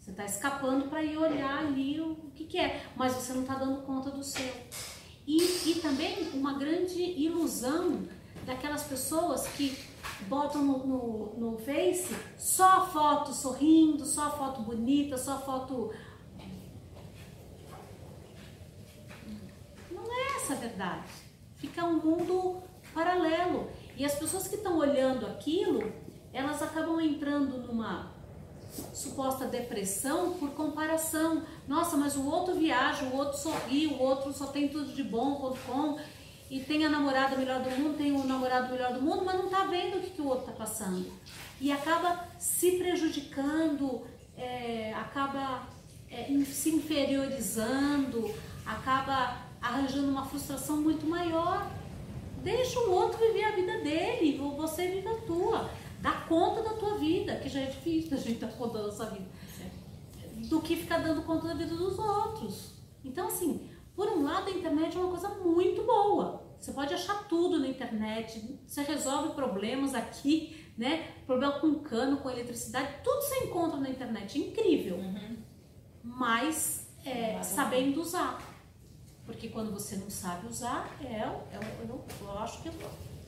Você 0.00 0.12
está 0.12 0.24
escapando 0.24 0.88
para 0.88 1.04
ir 1.04 1.18
olhar 1.18 1.58
ali 1.58 2.00
o 2.00 2.16
que, 2.34 2.46
que, 2.46 2.58
é, 2.58 2.86
mas 2.96 3.12
você 3.12 3.34
não 3.34 3.42
está 3.42 3.56
dando 3.56 3.82
conta 3.82 4.10
do 4.10 4.24
seu. 4.24 4.50
E, 5.26 5.70
e 5.70 5.80
também 5.82 6.30
uma 6.32 6.54
grande 6.54 7.02
ilusão 7.02 8.08
daquelas 8.46 8.82
pessoas 8.84 9.46
que 9.48 9.78
botam 10.26 10.64
no, 10.64 10.86
no, 10.86 11.34
no 11.36 11.58
Face 11.58 12.16
só 12.38 12.86
foto 12.86 13.34
sorrindo, 13.34 14.06
só 14.06 14.30
foto 14.38 14.62
bonita, 14.62 15.18
só 15.18 15.38
foto. 15.38 15.92
Não 19.90 20.04
é 20.04 20.36
essa 20.36 20.54
a 20.54 20.56
verdade. 20.56 21.12
Fica 21.56 21.84
um 21.84 22.00
mundo 22.00 22.62
paralelo. 22.94 23.70
E 23.98 24.04
as 24.04 24.14
pessoas 24.14 24.48
que 24.48 24.56
estão 24.56 24.78
olhando 24.78 25.26
aquilo, 25.26 25.92
elas 26.32 26.62
acabam 26.62 26.98
entrando 27.02 27.58
numa 27.58 28.09
suposta 28.94 29.46
depressão 29.46 30.32
por 30.34 30.50
comparação. 30.50 31.42
Nossa, 31.66 31.96
mas 31.96 32.16
o 32.16 32.26
outro 32.26 32.54
viaja, 32.54 33.04
o 33.04 33.16
outro 33.16 33.38
sorri, 33.38 33.86
o 33.86 33.98
outro 33.98 34.32
só 34.32 34.46
tem 34.46 34.68
tudo 34.68 34.92
de 34.92 35.02
bom, 35.02 35.36
com 35.36 35.98
e 36.50 36.58
tem 36.58 36.84
a 36.84 36.90
namorada 36.90 37.36
melhor 37.36 37.62
do 37.62 37.70
mundo, 37.70 37.96
tem 37.96 38.10
o 38.10 38.24
namorado 38.24 38.72
melhor 38.72 38.92
do 38.92 39.00
mundo, 39.00 39.24
mas 39.24 39.36
não 39.36 39.44
está 39.44 39.64
vendo 39.66 39.98
o 39.98 40.00
que, 40.00 40.10
que 40.10 40.20
o 40.20 40.26
outro 40.26 40.50
está 40.50 40.52
passando. 40.52 41.06
E 41.60 41.70
acaba 41.70 42.26
se 42.40 42.72
prejudicando, 42.72 44.02
é, 44.36 44.92
acaba 44.94 45.68
é, 46.10 46.26
se 46.44 46.70
inferiorizando, 46.70 48.34
acaba 48.66 49.36
arranjando 49.62 50.10
uma 50.10 50.26
frustração 50.26 50.78
muito 50.78 51.06
maior. 51.06 51.70
Deixa 52.42 52.80
o 52.80 52.90
outro 52.90 53.18
viver 53.18 53.44
a 53.44 53.52
vida 53.52 53.78
dele, 53.78 54.40
ou 54.40 54.56
você 54.56 54.88
vive 54.88 55.06
a 55.06 55.14
tua. 55.18 55.70
Dá 56.00 56.12
conta 56.12 56.62
da 56.62 56.74
tua 56.74 56.98
vida, 56.98 57.36
que 57.36 57.48
já 57.48 57.60
é 57.60 57.66
difícil 57.66 58.16
a 58.16 58.20
gente 58.20 58.40
dar 58.40 58.52
conta 58.52 58.78
da 58.78 58.84
nossa 58.84 59.06
vida, 59.06 59.26
do 60.48 60.60
que 60.60 60.76
ficar 60.76 60.98
dando 60.98 61.22
conta 61.22 61.48
da 61.48 61.54
vida 61.54 61.74
dos 61.74 61.98
outros. 61.98 62.72
Então, 63.04 63.28
assim, 63.28 63.68
por 63.94 64.08
um 64.08 64.22
lado, 64.22 64.48
a 64.48 64.50
internet 64.50 64.96
é 64.96 65.00
uma 65.00 65.10
coisa 65.10 65.28
muito 65.28 65.82
boa. 65.82 66.42
Você 66.58 66.72
pode 66.72 66.92
achar 66.92 67.26
tudo 67.28 67.58
na 67.58 67.68
internet, 67.68 68.58
você 68.66 68.82
resolve 68.82 69.34
problemas 69.34 69.94
aqui, 69.94 70.66
né? 70.76 71.08
Problema 71.26 71.58
com 71.58 71.74
cano, 71.76 72.18
com 72.18 72.30
eletricidade, 72.30 73.02
tudo 73.02 73.22
você 73.22 73.44
encontra 73.44 73.78
na 73.78 73.88
internet. 73.88 74.38
É 74.38 74.46
incrível. 74.46 74.96
Uhum. 74.96 75.36
Mas 76.02 76.86
é, 77.04 77.42
sabendo 77.42 78.00
usar. 78.00 78.42
Porque 79.24 79.48
quando 79.48 79.70
você 79.70 79.96
não 79.96 80.10
sabe 80.10 80.48
usar, 80.48 80.96
é, 81.00 81.06
é, 81.06 81.58
eu, 81.88 82.04
eu 82.20 82.38
acho 82.38 82.62
que 82.62 82.68
é 82.68 82.72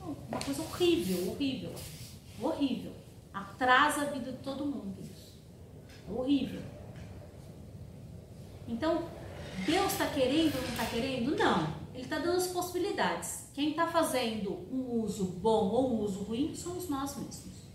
uma 0.01 0.39
coisa 0.41 0.61
horrível, 0.61 1.31
horrível, 1.31 1.73
horrível. 2.41 2.93
Atrasa 3.33 4.03
a 4.03 4.05
vida 4.05 4.31
de 4.31 4.37
todo 4.39 4.65
mundo 4.65 5.01
isso. 5.01 5.41
Horrível. 6.09 6.61
Então, 8.67 9.09
Deus 9.65 9.91
está 9.91 10.07
querendo 10.07 10.55
ou 10.55 10.61
não 10.61 10.69
está 10.69 10.85
querendo? 10.85 11.35
Não. 11.35 11.83
Ele 11.93 12.03
está 12.03 12.19
dando 12.19 12.37
as 12.37 12.47
possibilidades. 12.47 13.49
Quem 13.53 13.71
está 13.71 13.87
fazendo 13.87 14.67
um 14.71 15.01
uso 15.01 15.25
bom 15.25 15.69
ou 15.69 15.93
um 15.93 15.99
uso 16.01 16.23
ruim 16.23 16.55
somos 16.55 16.89
nós 16.89 17.15
mesmos. 17.15 17.67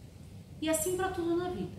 E 0.61 0.69
assim 0.69 0.97
para 0.97 1.11
tudo 1.11 1.37
na 1.37 1.51
vida. 1.51 1.79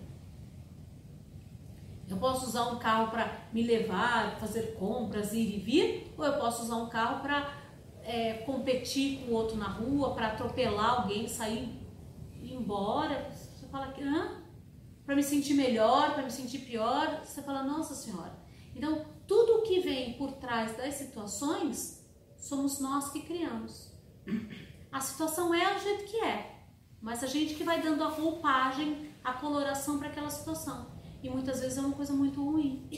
Eu 2.08 2.18
posso 2.18 2.48
usar 2.48 2.72
um 2.72 2.80
carro 2.80 3.12
para 3.12 3.48
me 3.54 3.62
levar, 3.62 4.40
fazer 4.40 4.74
compras, 4.80 5.32
ir 5.34 5.56
e 5.56 5.60
vir, 5.60 6.14
ou 6.18 6.26
eu 6.26 6.40
posso 6.40 6.64
usar 6.64 6.78
um 6.78 6.90
carro 6.90 7.22
para 7.22 7.54
é, 8.04 8.34
competir 8.46 9.20
com 9.20 9.32
o 9.32 9.36
outro 9.36 9.56
na 9.56 9.68
rua, 9.68 10.16
para 10.16 10.28
atropelar 10.28 11.02
alguém, 11.02 11.28
sair 11.28 11.66
ir 11.66 11.79
embora. 12.60 13.30
Você 13.32 13.68
fala 13.68 13.92
que, 13.94 14.04
para 15.06 15.16
me 15.16 15.24
sentir 15.24 15.54
melhor, 15.54 16.14
para 16.14 16.24
me 16.24 16.32
sentir 16.32 16.60
pior. 16.60 17.22
Você 17.24 17.42
fala, 17.42 17.64
nossa 17.64 17.96
senhora. 17.96 18.38
Então, 18.76 19.06
tudo 19.28 19.60
o 19.60 19.62
que 19.64 19.80
vem 19.80 20.14
por 20.14 20.34
trás 20.34 20.76
das 20.78 20.96
situações 20.96 22.06
somos 22.38 22.80
nós 22.80 23.12
que 23.12 23.22
criamos. 23.22 23.92
A 24.92 25.00
situação 25.00 25.54
é 25.54 25.74
do 25.76 25.82
jeito 25.82 26.06
que 26.06 26.18
é, 26.18 26.66
mas 27.02 27.24
a 27.24 27.28
gente 27.28 27.56
que 27.56 27.64
vai 27.64 27.82
dando 27.82 28.04
a 28.04 28.10
roupagem, 28.10 29.12
a 29.24 29.34
coloração 29.34 30.00
para 30.00 30.08
aquela 30.08 30.30
situação. 30.30 30.88
E 31.22 31.30
muitas 31.30 31.60
vezes 31.60 31.78
é 31.78 31.82
uma 31.82 31.96
coisa 31.96 32.14
muito 32.14 32.44
ruim. 32.44 32.90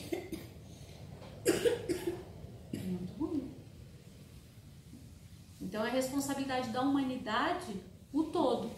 Muito 2.74 3.14
ruim. 3.14 3.56
Então 5.60 5.86
é 5.86 5.90
responsabilidade 5.90 6.70
da 6.70 6.82
humanidade 6.82 7.82
o 8.14 8.24
todo. 8.24 8.72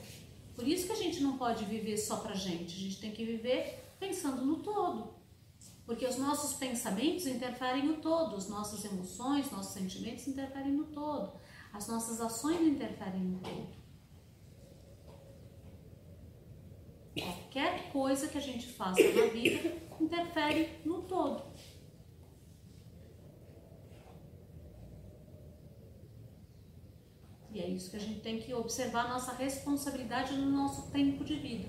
Por 0.56 0.68
isso 0.68 0.86
que 0.86 0.94
a 0.94 0.98
gente 0.98 1.22
não 1.22 1.38
pode 1.38 1.66
viver 1.66 1.98
só 1.98 2.18
pra 2.18 2.36
gente, 2.36 2.76
a 2.76 2.80
gente 2.80 3.00
tem 3.00 3.12
que 3.12 3.26
viver 3.26 3.94
pensando 4.00 4.46
no 4.46 4.58
todo. 4.58 5.14
Porque 5.86 6.06
os 6.06 6.18
nossos 6.18 6.54
pensamentos 6.54 7.26
interferem 7.26 7.86
no 7.86 7.98
todo, 7.98 8.36
as 8.36 8.48
nossas 8.48 8.86
emoções, 8.86 9.52
nossos 9.52 9.74
sentimentos 9.74 10.28
interferem 10.28 10.72
no 10.72 10.86
todo, 10.86 11.34
as 11.74 11.88
nossas 11.88 12.22
ações 12.22 12.62
interferem 12.62 13.22
no 13.22 13.40
todo. 13.40 13.84
Qualquer 17.14 17.92
coisa 17.92 18.28
que 18.28 18.38
a 18.38 18.42
gente 18.42 18.68
faça 18.68 19.02
na 19.02 19.26
vida 19.28 19.82
interfere 20.00 20.80
no 20.86 21.04
todo. 21.04 21.44
é 27.60 27.63
isso 27.76 27.90
que 27.90 27.98
a 27.98 28.00
gente 28.00 28.20
tem 28.20 28.40
que 28.40 28.54
observar 28.54 29.06
a 29.06 29.08
nossa 29.10 29.34
responsabilidade 29.34 30.34
no 30.34 30.50
nosso 30.50 30.84
tempo 30.92 31.24
de 31.24 31.36
vida. 31.36 31.68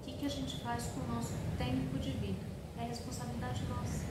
O 0.00 0.04
que, 0.04 0.12
que 0.12 0.26
a 0.26 0.28
gente 0.28 0.56
faz 0.60 0.84
com 0.86 1.00
o 1.00 1.14
nosso 1.14 1.32
tempo 1.56 1.98
de 1.98 2.10
vida? 2.10 2.46
É 2.78 2.84
responsabilidade 2.84 3.62
nossa. 3.64 4.06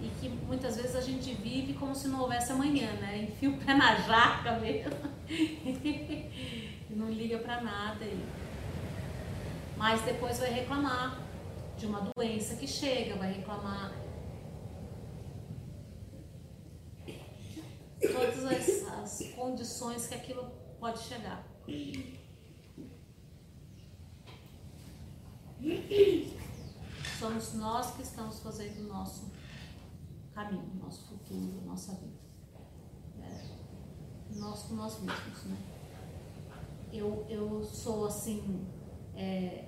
E 0.00 0.08
que 0.20 0.28
muitas 0.28 0.76
vezes 0.76 0.94
a 0.94 1.00
gente 1.00 1.34
vive 1.34 1.74
como 1.74 1.94
se 1.94 2.08
não 2.08 2.20
houvesse 2.20 2.52
amanhã, 2.52 2.92
né? 2.94 3.28
Enfia 3.28 3.50
o 3.50 3.58
pé 3.58 3.74
na 3.74 3.96
jaca 3.96 4.58
mesmo. 4.58 4.92
e 5.28 6.94
não 6.94 7.10
liga 7.10 7.38
para 7.38 7.60
nada. 7.60 8.06
Mas 9.76 10.00
depois 10.02 10.38
vai 10.38 10.50
reclamar 10.50 11.20
de 11.76 11.86
uma 11.86 12.08
doença 12.16 12.56
que 12.56 12.66
chega, 12.66 13.16
vai 13.16 13.32
reclamar 13.32 13.92
todas 18.00 18.44
condições 19.28 20.06
que 20.06 20.14
aquilo 20.14 20.50
pode 20.78 21.00
chegar. 21.00 21.46
Somos 27.18 27.54
nós 27.54 27.94
que 27.96 28.02
estamos 28.02 28.40
fazendo 28.40 28.84
o 28.84 28.88
nosso 28.88 29.30
caminho, 30.32 30.70
nosso 30.80 31.08
futuro, 31.08 31.62
nossa 31.66 31.94
vida. 31.96 32.18
É, 33.20 34.36
nós 34.36 34.62
com 34.62 34.74
nós 34.74 35.00
mesmos, 35.00 35.44
né? 35.44 35.56
Eu, 36.92 37.26
eu 37.28 37.64
sou 37.64 38.06
assim, 38.06 38.66
é, 39.16 39.64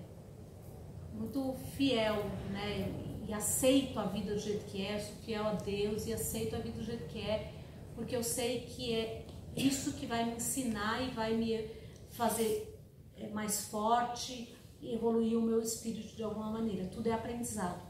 muito 1.13 1.55
fiel, 1.77 2.25
né? 2.53 2.89
E 3.29 3.33
aceito 3.33 3.99
a 3.99 4.07
vida 4.07 4.33
do 4.33 4.41
jeito 4.41 4.65
que 4.67 4.85
é, 4.85 4.99
sou 4.99 5.17
fiel 5.17 5.47
a 5.47 5.55
Deus 5.55 6.07
e 6.07 6.13
aceito 6.13 6.55
a 6.57 6.59
vida 6.61 6.79
do 6.79 6.85
jeito 6.85 7.07
que 7.09 7.21
é 7.21 7.61
porque 8.01 8.17
eu 8.17 8.23
sei 8.23 8.61
que 8.61 8.95
é 8.95 9.27
isso 9.57 9.95
que 9.95 10.07
vai 10.07 10.25
me 10.25 10.37
ensinar 10.37 11.03
e 11.03 11.11
vai 11.11 11.37
me 11.37 11.69
fazer 12.11 12.79
é, 13.17 13.29
mais 13.29 13.67
forte 13.67 14.55
e 14.81 14.95
evoluir 14.95 15.39
o 15.39 15.43
meu 15.43 15.61
espírito 15.61 16.17
de 16.17 16.23
alguma 16.23 16.51
maneira. 16.51 16.89
Tudo 16.89 17.09
é 17.09 17.13
aprendizado. 17.13 17.81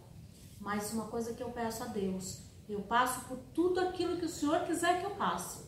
Mas 0.59 0.93
uma 0.93 1.09
coisa 1.09 1.35
que 1.35 1.43
eu 1.43 1.51
peço 1.51 1.83
a 1.83 1.87
Deus, 1.87 2.43
eu 2.69 2.83
passo 2.83 3.27
por 3.27 3.39
tudo 3.55 3.81
aquilo 3.81 4.19
que 4.19 4.27
o 4.27 4.29
Senhor 4.29 4.61
quiser 4.65 5.01
que 5.01 5.07
eu 5.07 5.17
passe, 5.17 5.65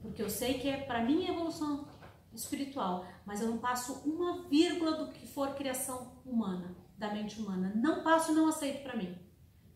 porque 0.00 0.22
eu 0.22 0.30
sei 0.30 0.54
que 0.54 0.68
é 0.68 0.78
para 0.78 1.02
minha 1.02 1.30
evolução 1.30 1.88
espiritual, 2.32 3.04
mas 3.24 3.40
eu 3.40 3.48
não 3.48 3.58
passo 3.58 3.94
uma 4.08 4.48
vírgula 4.48 4.92
do 4.92 5.12
que 5.12 5.26
for 5.26 5.54
criação 5.54 6.12
humana, 6.24 6.76
da 6.96 7.12
mente 7.12 7.40
humana. 7.40 7.72
Não 7.74 8.02
passo 8.02 8.32
não 8.32 8.48
aceito 8.48 8.82
para 8.82 8.96
mim. 8.96 9.16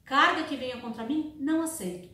Carga 0.04 0.44
que 0.44 0.56
venha 0.56 0.80
contra 0.80 1.04
mim, 1.04 1.36
não 1.40 1.62
aceito. 1.62 2.08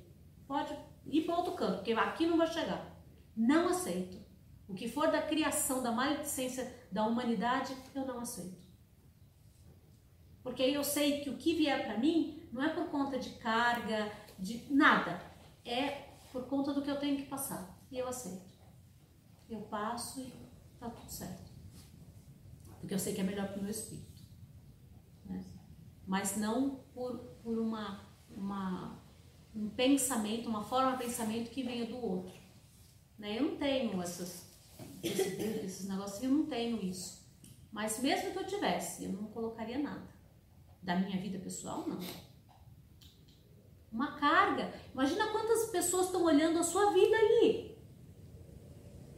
Pode 0.46 0.76
ir 1.06 1.22
para 1.22 1.36
outro 1.36 1.52
canto, 1.52 1.76
porque 1.76 1.92
aqui 1.92 2.26
não 2.26 2.38
vai 2.38 2.46
chegar. 2.46 2.95
Não 3.36 3.68
aceito. 3.68 4.18
O 4.66 4.74
que 4.74 4.88
for 4.88 5.10
da 5.10 5.22
criação, 5.22 5.82
da 5.82 5.92
maledicência 5.92 6.74
da 6.90 7.06
humanidade, 7.06 7.76
eu 7.94 8.06
não 8.06 8.18
aceito. 8.20 8.66
Porque 10.42 10.62
aí 10.62 10.74
eu 10.74 10.84
sei 10.84 11.20
que 11.20 11.30
o 11.30 11.36
que 11.36 11.54
vier 11.54 11.84
para 11.84 11.98
mim 11.98 12.48
não 12.52 12.62
é 12.62 12.68
por 12.68 12.88
conta 12.88 13.18
de 13.18 13.30
carga, 13.30 14.10
de 14.38 14.72
nada. 14.72 15.20
É 15.64 16.06
por 16.32 16.46
conta 16.46 16.72
do 16.72 16.82
que 16.82 16.90
eu 16.90 16.98
tenho 16.98 17.16
que 17.16 17.24
passar. 17.24 17.76
E 17.90 17.98
eu 17.98 18.08
aceito. 18.08 18.56
Eu 19.48 19.60
passo 19.62 20.20
e 20.20 20.32
tá 20.78 20.88
tudo 20.88 21.10
certo. 21.10 21.52
Porque 22.80 22.94
eu 22.94 22.98
sei 22.98 23.14
que 23.14 23.20
é 23.20 23.24
melhor 23.24 23.48
para 23.48 23.58
o 23.58 23.62
meu 23.62 23.70
espírito. 23.70 24.22
Né? 25.24 25.44
Mas 26.06 26.36
não 26.36 26.76
por, 26.94 27.18
por 27.42 27.58
uma, 27.58 28.00
uma 28.30 29.02
um 29.54 29.70
pensamento, 29.70 30.48
uma 30.48 30.62
forma 30.62 30.92
de 30.92 31.04
pensamento 31.04 31.50
que 31.50 31.62
venha 31.62 31.86
do 31.86 31.96
outro. 31.96 32.45
Né? 33.18 33.38
Eu 33.38 33.42
não 33.42 33.56
tenho 33.56 34.00
essas, 34.02 34.46
esses, 35.02 35.38
esses 35.38 35.88
negócios, 35.88 36.22
eu 36.22 36.30
não 36.30 36.46
tenho 36.46 36.82
isso. 36.82 37.24
Mas 37.72 38.00
mesmo 38.00 38.32
que 38.32 38.38
eu 38.38 38.46
tivesse, 38.46 39.04
eu 39.04 39.12
não 39.12 39.24
colocaria 39.24 39.78
nada. 39.78 40.08
Da 40.82 40.96
minha 40.96 41.20
vida 41.20 41.38
pessoal, 41.38 41.86
não. 41.86 41.98
Uma 43.92 44.12
carga. 44.12 44.72
Imagina 44.92 45.28
quantas 45.28 45.70
pessoas 45.70 46.06
estão 46.06 46.24
olhando 46.24 46.58
a 46.58 46.62
sua 46.62 46.92
vida 46.92 47.16
ali. 47.16 47.76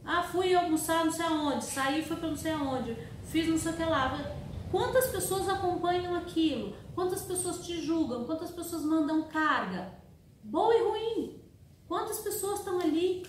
Ah, 0.03 0.23
fui 0.23 0.53
almoçar 0.55 1.05
não 1.05 1.11
sei 1.11 1.25
aonde, 1.25 1.63
saí, 1.65 2.03
fui 2.03 2.15
para 2.15 2.29
não 2.29 2.35
sei 2.35 2.51
aonde, 2.51 2.97
fiz 3.23 3.47
não 3.47 3.57
sei 3.57 3.73
o 3.73 3.75
que 3.75 3.83
lá. 3.83 4.17
Quantas 4.71 5.07
pessoas 5.07 5.47
acompanham 5.47 6.15
aquilo? 6.15 6.75
Quantas 6.95 7.21
pessoas 7.21 7.65
te 7.65 7.81
julgam? 7.81 8.25
Quantas 8.25 8.51
pessoas 8.51 8.83
mandam 8.83 9.23
carga? 9.27 9.93
Boa 10.43 10.75
e 10.75 10.83
ruim. 10.83 11.41
Quantas 11.87 12.19
pessoas 12.19 12.59
estão 12.59 12.79
ali? 12.79 13.25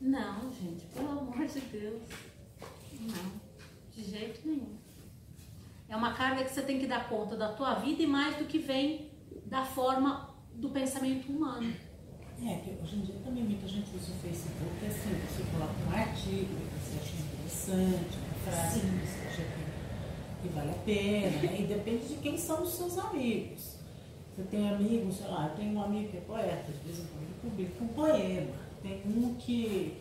Não, 0.00 0.52
gente, 0.52 0.86
pelo 0.94 1.10
amor 1.10 1.46
de 1.46 1.60
Deus. 1.60 2.02
Não, 3.00 3.32
de 3.92 4.04
jeito 4.04 4.46
nenhum. 4.46 4.76
É 5.88 5.96
uma 5.96 6.12
carga 6.12 6.44
que 6.44 6.50
você 6.52 6.62
tem 6.62 6.78
que 6.78 6.86
dar 6.86 7.08
conta 7.08 7.36
da 7.36 7.52
tua 7.52 7.74
vida 7.74 8.02
e 8.02 8.06
mais 8.06 8.36
do 8.36 8.44
que 8.44 8.58
vem 8.58 9.10
da 9.46 9.64
forma 9.64 10.34
do 10.54 10.68
pensamento 10.68 11.32
humano. 11.32 11.74
É, 12.40 12.54
que 12.56 12.70
hoje 12.80 12.96
em 12.96 13.00
dia 13.00 13.16
também 13.24 13.42
muita 13.42 13.66
gente 13.66 13.88
usa 13.96 14.12
o 14.12 14.14
Facebook 14.16 14.86
assim, 14.86 15.10
você 15.26 15.42
coloca 15.50 15.74
um 15.88 15.92
artigo 15.92 16.54
que 16.54 16.78
você 16.78 16.98
acha 17.00 17.14
interessante, 17.16 18.18
uma 18.18 18.52
frase 18.52 18.80
Sim. 18.80 18.86
que 18.86 19.06
você 19.06 19.26
acha 19.26 19.42
que, 19.42 20.42
que 20.42 20.54
vale 20.54 20.70
a 20.70 20.74
pena, 20.74 21.42
né? 21.42 21.60
e 21.60 21.66
depende 21.66 22.06
de 22.06 22.14
quem 22.16 22.38
são 22.38 22.62
os 22.62 22.74
seus 22.74 22.96
amigos. 22.98 23.78
Você 24.36 24.42
tem 24.44 24.68
amigos, 24.68 25.16
sei 25.16 25.26
lá, 25.26 25.48
tem 25.56 25.74
um 25.74 25.82
amigo 25.82 26.10
que 26.10 26.18
é 26.18 26.20
poeta, 26.20 26.70
de 26.70 26.78
vez 26.84 27.00
em 27.00 27.06
quando 27.06 27.40
publica 27.40 27.82
um 27.82 27.88
poema. 27.88 28.67
Tem 28.82 29.02
um 29.06 29.34
que. 29.34 30.00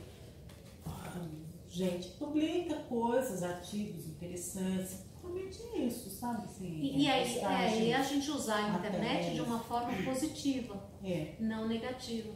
Ah, 0.86 1.22
gente, 1.68 2.10
publica 2.10 2.76
coisas, 2.76 3.44
artigos 3.44 4.08
interessantes, 4.08 5.06
principalmente 5.22 5.88
isso, 5.88 6.10
sabe? 6.10 6.46
Assim, 6.46 6.66
e, 6.66 7.04
e 7.04 7.10
aí, 7.10 7.40
é, 7.40 7.84
e 7.88 7.94
a 7.94 8.04
gente 8.04 8.30
usar 8.32 8.58
a 8.58 8.78
internet 8.78 9.34
de 9.34 9.42
uma 9.42 9.60
forma 9.60 9.92
positiva, 10.04 10.82
é. 11.04 11.36
não 11.40 11.68
negativa. 11.68 12.32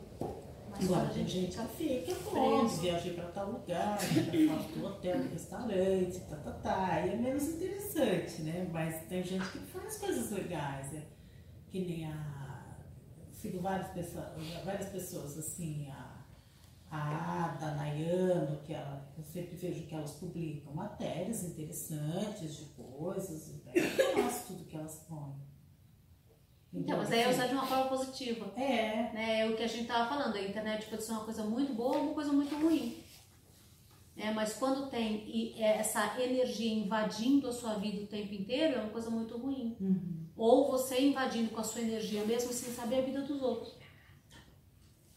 Mas 0.69 0.85
Igual, 0.85 1.07
tem 1.09 1.27
gente 1.27 1.57
fica 1.57 1.67
que 1.67 2.13
fica, 2.13 2.29
pô, 2.29 2.65
viajei 2.65 3.13
para 3.13 3.25
tal 3.25 3.51
lugar, 3.51 3.99
foto 3.99 4.79
do 4.79 4.85
hotel, 4.85 5.21
restaurante, 5.29 6.19
tá, 6.29 6.37
tá, 6.37 6.51
tá. 6.51 7.05
E 7.05 7.09
é 7.09 7.15
menos 7.17 7.43
interessante, 7.49 8.41
né? 8.43 8.69
Mas 8.71 9.01
tem 9.07 9.21
gente 9.21 9.45
que 9.51 9.59
faz 9.59 9.97
coisas 9.97 10.31
legais. 10.31 10.93
É 10.93 11.01
que 11.71 11.79
nem 11.79 12.05
a. 12.05 12.41
Sigo 13.31 13.59
várias 13.59 13.87
pessoas, 13.87 14.27
várias 14.63 14.89
pessoas 14.89 15.37
assim, 15.37 15.89
a, 15.89 16.10
a 16.91 17.45
Ada, 17.45 17.67
a 17.67 17.75
Nayano, 17.75 18.61
que 18.63 18.73
ela, 18.73 19.09
eu 19.17 19.23
sempre 19.23 19.55
vejo 19.55 19.87
que 19.87 19.95
elas 19.95 20.11
publicam 20.11 20.73
matérias 20.73 21.43
interessantes 21.43 22.57
de 22.57 22.65
coisas, 22.65 23.49
eu 23.49 24.23
gosto 24.23 24.47
tudo 24.47 24.65
que 24.65 24.75
elas 24.75 25.05
põem. 25.07 25.35
Então, 26.73 26.81
então 26.81 26.97
mas 26.97 27.11
aí 27.11 27.21
é 27.21 27.29
usar 27.29 27.47
de 27.47 27.53
uma 27.53 27.65
forma 27.65 27.85
positiva. 27.85 28.51
É. 28.55 29.11
Né? 29.13 29.39
É 29.39 29.49
o 29.49 29.55
que 29.55 29.63
a 29.63 29.67
gente 29.67 29.83
estava 29.83 30.09
falando, 30.09 30.35
a 30.35 30.41
internet 30.41 30.87
pode 30.87 31.03
ser 31.03 31.13
uma 31.13 31.23
coisa 31.23 31.43
muito 31.43 31.73
boa 31.73 31.97
ou 31.97 32.03
uma 32.03 32.13
coisa 32.13 32.33
muito 32.33 32.53
ruim. 32.55 33.01
É, 34.17 34.31
mas 34.31 34.53
quando 34.53 34.89
tem 34.89 35.55
é, 35.57 35.77
essa 35.77 36.21
energia 36.21 36.73
invadindo 36.73 37.47
a 37.47 37.53
sua 37.53 37.75
vida 37.75 38.03
o 38.03 38.07
tempo 38.07 38.33
inteiro, 38.33 38.75
é 38.75 38.81
uma 38.81 38.91
coisa 38.91 39.09
muito 39.09 39.37
ruim. 39.37 39.77
Uhum 39.79 40.21
ou 40.41 40.71
você 40.71 40.99
invadindo 40.99 41.51
com 41.51 41.61
a 41.61 41.63
sua 41.63 41.81
energia 41.81 42.25
mesmo 42.25 42.51
sem 42.51 42.73
saber 42.73 42.97
a 42.97 43.01
vida 43.01 43.21
dos 43.21 43.39
outros. 43.43 43.75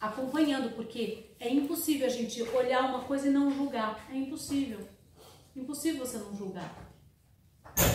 Acompanhando, 0.05 0.75
porque 0.77 1.35
é 1.41 1.49
impossível 1.51 2.07
a 2.07 2.11
gente 2.11 2.43
olhar 2.43 2.85
uma 2.91 3.05
coisa 3.05 3.27
e 3.27 3.31
não 3.31 3.51
julgar. 3.51 4.07
É 4.11 4.15
impossível. 4.15 4.87
Impossível 5.57 6.05
você 6.05 6.19
não 6.19 6.37
julgar. 6.37 6.93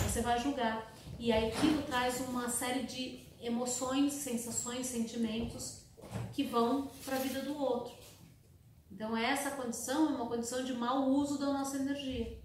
Você 0.08 0.22
vai 0.22 0.40
julgar. 0.40 0.92
E 1.20 1.32
aí 1.32 1.52
aquilo 1.52 1.84
traz 1.84 2.20
uma 2.22 2.50
série 2.50 2.82
de 2.84 3.20
emoções, 3.40 4.14
sensações, 4.14 4.88
sentimentos 4.88 5.86
que 6.34 6.44
vão 6.46 6.90
para 7.06 7.18
a 7.18 7.20
vida 7.20 7.44
do 7.44 7.56
outro. 7.56 7.94
Então 8.92 9.16
essa 9.16 9.52
condição 9.52 10.08
é 10.08 10.16
uma 10.16 10.26
condição 10.26 10.64
de 10.64 10.74
mau 10.74 11.08
uso 11.10 11.38
da 11.38 11.54
nossa 11.54 11.78
energia. 11.78 12.42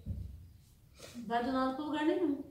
Vai 1.25 1.43
do 1.43 1.51
nada 1.51 1.75
para 1.75 1.85
lugar 1.85 2.05
nenhum. 2.05 2.43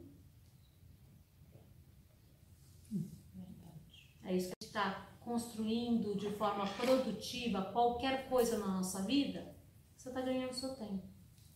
é 4.24 4.34
isso 4.34 4.48
que 4.48 4.54
a 4.54 4.64
gente 4.64 4.68
está 4.68 5.13
construindo 5.24 6.14
de 6.16 6.30
forma 6.32 6.66
produtiva 6.74 7.62
qualquer 7.72 8.28
coisa 8.28 8.58
na 8.58 8.68
nossa 8.68 9.02
vida, 9.02 9.54
você 9.96 10.10
está 10.10 10.20
ganhando 10.20 10.52
seu 10.52 10.74
tempo. 10.76 11.02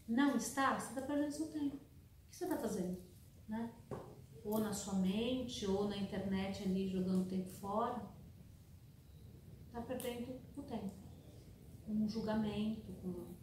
Não 0.06 0.36
está, 0.36 0.78
você 0.78 0.88
está 0.88 1.02
perdendo 1.02 1.30
seu 1.30 1.48
tempo. 1.52 1.76
O 1.76 2.30
que 2.30 2.36
você 2.36 2.44
está 2.44 2.56
fazendo? 2.56 2.98
Né? 3.46 3.70
Ou 4.44 4.58
na 4.58 4.72
sua 4.72 4.94
mente, 4.94 5.66
ou 5.66 5.86
na 5.86 5.96
internet 5.96 6.62
ali 6.62 6.88
jogando 6.88 7.28
tempo 7.28 7.48
fora. 7.50 8.08
Está 9.66 9.82
perdendo 9.82 10.40
o 10.56 10.62
tempo. 10.62 10.94
Com 11.84 11.92
um 11.92 12.08
julgamento, 12.08 12.90
com... 13.02 13.36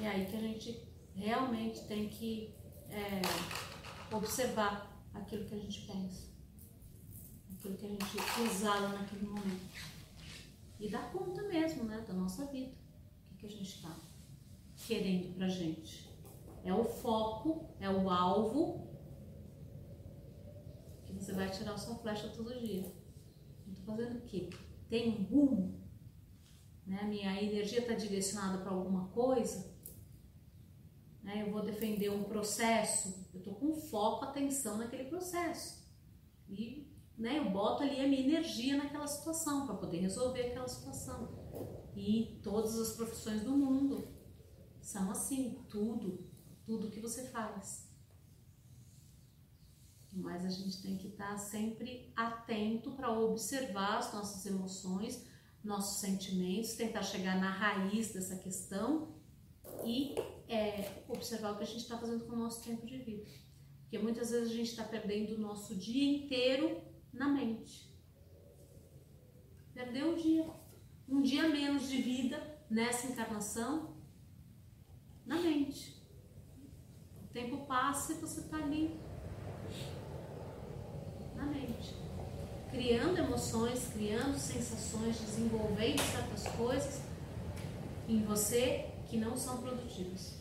É 0.00 0.08
aí 0.08 0.26
que 0.26 0.36
a 0.36 0.40
gente 0.40 0.88
realmente 1.14 1.86
tem 1.86 2.08
que 2.08 2.54
é, 2.88 3.20
observar 4.14 4.90
aquilo 5.12 5.44
que 5.46 5.54
a 5.54 5.58
gente 5.58 5.86
pensa, 5.86 6.31
aquilo 7.62 7.76
que 7.76 7.86
a 7.86 7.88
gente 7.88 8.50
exala 8.50 8.88
naquele 8.88 9.26
momento. 9.26 9.92
e 10.80 10.88
dar 10.88 11.12
conta 11.12 11.42
mesmo, 11.42 11.84
né, 11.84 12.04
da 12.06 12.12
nossa 12.12 12.46
vida. 12.46 12.72
O 13.30 13.36
que, 13.36 13.36
que 13.36 13.46
a 13.46 13.50
gente 13.50 13.76
está 13.76 13.96
querendo 14.86 15.34
pra 15.34 15.48
gente? 15.48 16.10
É 16.64 16.74
o 16.74 16.84
foco, 16.84 17.74
é 17.78 17.88
o 17.88 18.10
alvo 18.10 18.88
que 21.04 21.12
você 21.12 21.32
vai 21.32 21.50
tirar 21.50 21.74
a 21.74 21.78
sua 21.78 21.96
flecha 21.96 22.28
todo 22.30 22.58
dia. 22.58 22.92
Eu 23.66 23.74
tô 23.74 23.82
fazendo 23.82 24.18
o 24.18 24.22
quê? 24.22 24.50
Tem 24.88 25.08
um 25.08 25.22
rumo? 25.22 25.80
Né? 26.86 27.04
Minha 27.04 27.40
energia 27.40 27.80
está 27.80 27.94
direcionada 27.94 28.58
para 28.58 28.72
alguma 28.72 29.08
coisa? 29.08 29.72
Né? 31.22 31.42
Eu 31.46 31.52
vou 31.52 31.62
defender 31.62 32.10
um 32.10 32.24
processo, 32.24 33.28
eu 33.32 33.40
tô 33.40 33.54
com 33.54 33.72
foco, 33.74 34.24
atenção 34.24 34.78
naquele 34.78 35.04
processo. 35.04 35.82
E 36.48 36.91
né, 37.22 37.38
eu 37.38 37.50
boto 37.50 37.84
ali 37.84 38.00
a 38.00 38.08
minha 38.08 38.20
energia 38.20 38.76
naquela 38.76 39.06
situação 39.06 39.64
para 39.64 39.76
poder 39.76 39.98
resolver 40.00 40.48
aquela 40.48 40.66
situação. 40.66 41.28
E 41.94 42.40
todas 42.42 42.76
as 42.76 42.96
profissões 42.96 43.44
do 43.44 43.52
mundo 43.52 44.08
são 44.80 45.08
assim, 45.08 45.64
tudo, 45.68 46.28
tudo 46.66 46.90
que 46.90 46.98
você 46.98 47.28
faz. 47.28 47.88
Mas 50.12 50.44
a 50.44 50.48
gente 50.48 50.82
tem 50.82 50.98
que 50.98 51.08
estar 51.08 51.38
sempre 51.38 52.12
atento 52.16 52.90
para 52.90 53.12
observar 53.12 53.98
as 53.98 54.12
nossas 54.12 54.44
emoções, 54.44 55.24
nossos 55.62 56.00
sentimentos, 56.00 56.72
tentar 56.72 57.02
chegar 57.02 57.40
na 57.40 57.50
raiz 57.50 58.12
dessa 58.12 58.36
questão 58.36 59.14
e 59.84 60.16
é, 60.48 61.04
observar 61.08 61.52
o 61.52 61.56
que 61.58 61.62
a 61.62 61.66
gente 61.66 61.82
está 61.82 61.96
fazendo 61.96 62.26
com 62.26 62.32
o 62.32 62.38
nosso 62.38 62.64
tempo 62.64 62.84
de 62.84 62.98
vida. 62.98 63.30
Porque 63.82 63.98
muitas 63.98 64.30
vezes 64.32 64.50
a 64.50 64.54
gente 64.54 64.70
está 64.70 64.82
perdendo 64.82 65.36
o 65.36 65.40
nosso 65.40 65.76
dia 65.76 66.16
inteiro 66.16 66.90
na 67.12 67.28
mente. 67.28 67.92
Perdeu 69.74 70.12
um 70.12 70.16
dia, 70.16 70.50
um 71.08 71.22
dia 71.22 71.48
menos 71.48 71.88
de 71.88 72.00
vida 72.00 72.58
nessa 72.68 73.06
encarnação 73.06 73.96
na 75.24 75.36
mente. 75.36 76.02
O 77.22 77.26
tempo 77.32 77.66
passa 77.66 78.12
e 78.12 78.16
você 78.16 78.40
está 78.40 78.58
ali 78.58 78.98
na 81.34 81.46
mente, 81.46 81.94
criando 82.70 83.18
emoções, 83.18 83.88
criando 83.92 84.38
sensações, 84.38 85.18
desenvolvendo 85.20 86.00
certas 86.00 86.46
coisas 86.56 87.02
em 88.08 88.22
você 88.24 88.90
que 89.08 89.16
não 89.16 89.36
são 89.36 89.60
produtivas. 89.60 90.38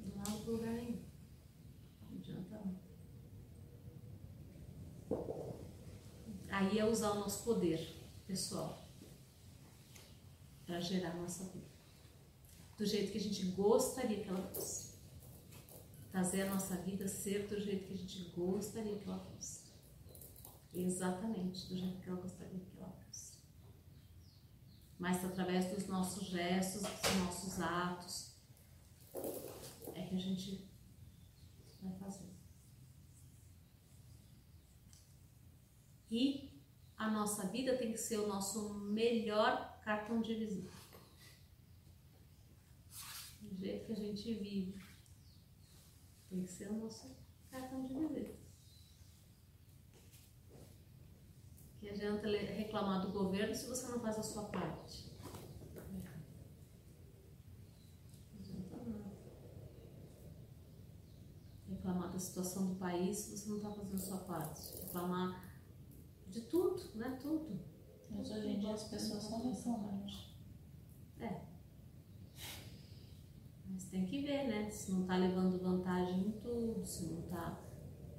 Não 0.00 0.22
há 0.22 0.28
lugar 0.46 0.72
nenhum. 0.72 1.02
Não 2.10 2.18
adianta 2.18 2.60
não. 2.64 2.80
Aí 6.64 6.78
é 6.78 6.84
usar 6.84 7.10
o 7.10 7.20
nosso 7.20 7.44
poder 7.44 7.94
pessoal 8.26 8.88
para 10.64 10.80
gerar 10.80 11.14
nossa 11.14 11.44
vida. 11.44 11.66
Do 12.78 12.86
jeito 12.86 13.12
que 13.12 13.18
a 13.18 13.20
gente 13.20 13.44
gostaria 13.48 14.24
que 14.24 14.30
ela 14.30 14.42
fosse. 14.54 14.94
Fazer 16.10 16.42
a 16.42 16.54
nossa 16.54 16.76
vida 16.76 17.06
ser 17.06 17.48
do 17.48 17.60
jeito 17.60 17.86
que 17.86 17.92
a 17.92 17.96
gente 17.96 18.30
gostaria 18.30 18.98
que 18.98 19.06
ela 19.06 19.18
fosse. 19.18 19.64
Exatamente 20.72 21.66
do 21.68 21.76
jeito 21.76 22.00
que 22.00 22.08
ela 22.08 22.20
gostaria 22.20 22.60
que 22.60 22.78
ela 22.78 22.96
fosse. 23.06 23.34
Mas 24.98 25.22
através 25.22 25.66
dos 25.66 25.86
nossos 25.86 26.28
gestos, 26.28 26.80
dos 26.80 27.16
nossos 27.26 27.60
atos, 27.60 28.36
é 29.94 30.06
que 30.06 30.16
a 30.16 30.18
gente 30.18 30.66
vai 31.82 31.92
fazer. 31.98 32.32
E 36.10 36.53
a 36.96 37.10
nossa 37.10 37.48
vida 37.48 37.76
tem 37.76 37.92
que 37.92 37.98
ser 37.98 38.18
o 38.18 38.26
nosso 38.26 38.74
melhor 38.74 39.80
cartão 39.82 40.20
de 40.20 40.34
visita. 40.34 40.72
Do 43.40 43.56
jeito 43.56 43.86
que 43.86 43.92
a 43.92 43.96
gente 43.96 44.34
vive. 44.34 44.80
Tem 46.30 46.42
que 46.42 46.50
ser 46.50 46.70
o 46.70 46.74
nosso 46.74 47.16
cartão 47.50 47.86
de 47.86 47.94
visita. 47.94 48.44
Que 51.78 51.90
adianta 51.90 52.28
reclamar 52.28 53.02
do 53.02 53.12
governo 53.12 53.54
se 53.54 53.68
você 53.68 53.88
não 53.88 54.00
faz 54.00 54.18
a 54.18 54.22
sua 54.22 54.44
parte. 54.44 55.12
Reclamar 61.68 62.10
da 62.10 62.18
situação 62.18 62.68
do 62.68 62.76
país 62.76 63.18
se 63.18 63.36
você 63.36 63.48
não 63.50 63.56
está 63.58 63.70
fazendo 63.70 63.94
a 63.94 63.98
sua 63.98 64.18
parte. 64.18 64.76
Reclamar 64.80 65.53
de 66.28 66.42
tudo, 66.42 66.82
né? 66.94 67.18
Tudo. 67.20 67.60
Mas 68.10 68.30
hoje 68.30 68.48
em 68.48 68.58
dia 68.58 68.72
as 68.72 68.84
pessoas 68.84 69.24
só 69.24 69.38
reclamam. 69.38 70.06
É. 71.20 71.40
Mas 73.66 73.84
tem 73.84 74.06
que 74.06 74.22
ver, 74.22 74.48
né? 74.48 74.70
Se 74.70 74.92
não 74.92 75.06
tá 75.06 75.16
levando 75.16 75.60
vantagem 75.60 76.28
em 76.28 76.32
tudo, 76.32 76.84
se 76.84 77.06
não 77.06 77.22
tá. 77.22 77.60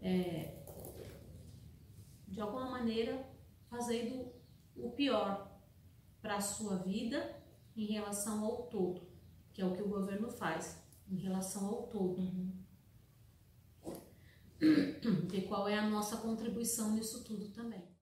É, 0.01 0.63
de 2.27 2.41
alguma 2.41 2.69
maneira 2.69 3.25
fazendo 3.69 4.31
o 4.75 4.91
pior 4.91 5.49
para 6.21 6.35
a 6.35 6.41
sua 6.41 6.77
vida 6.77 7.41
em 7.75 7.85
relação 7.85 8.43
ao 8.43 8.63
todo, 8.63 9.07
que 9.53 9.61
é 9.61 9.65
o 9.65 9.73
que 9.73 9.81
o 9.81 9.87
governo 9.87 10.29
faz, 10.29 10.83
em 11.09 11.15
relação 11.15 11.65
ao 11.67 11.83
todo. 11.87 12.19
Uhum. 12.19 12.51
Ver 15.29 15.47
qual 15.47 15.67
é 15.67 15.77
a 15.77 15.89
nossa 15.89 16.17
contribuição 16.17 16.91
nisso 16.91 17.23
tudo 17.23 17.49
também. 17.49 17.94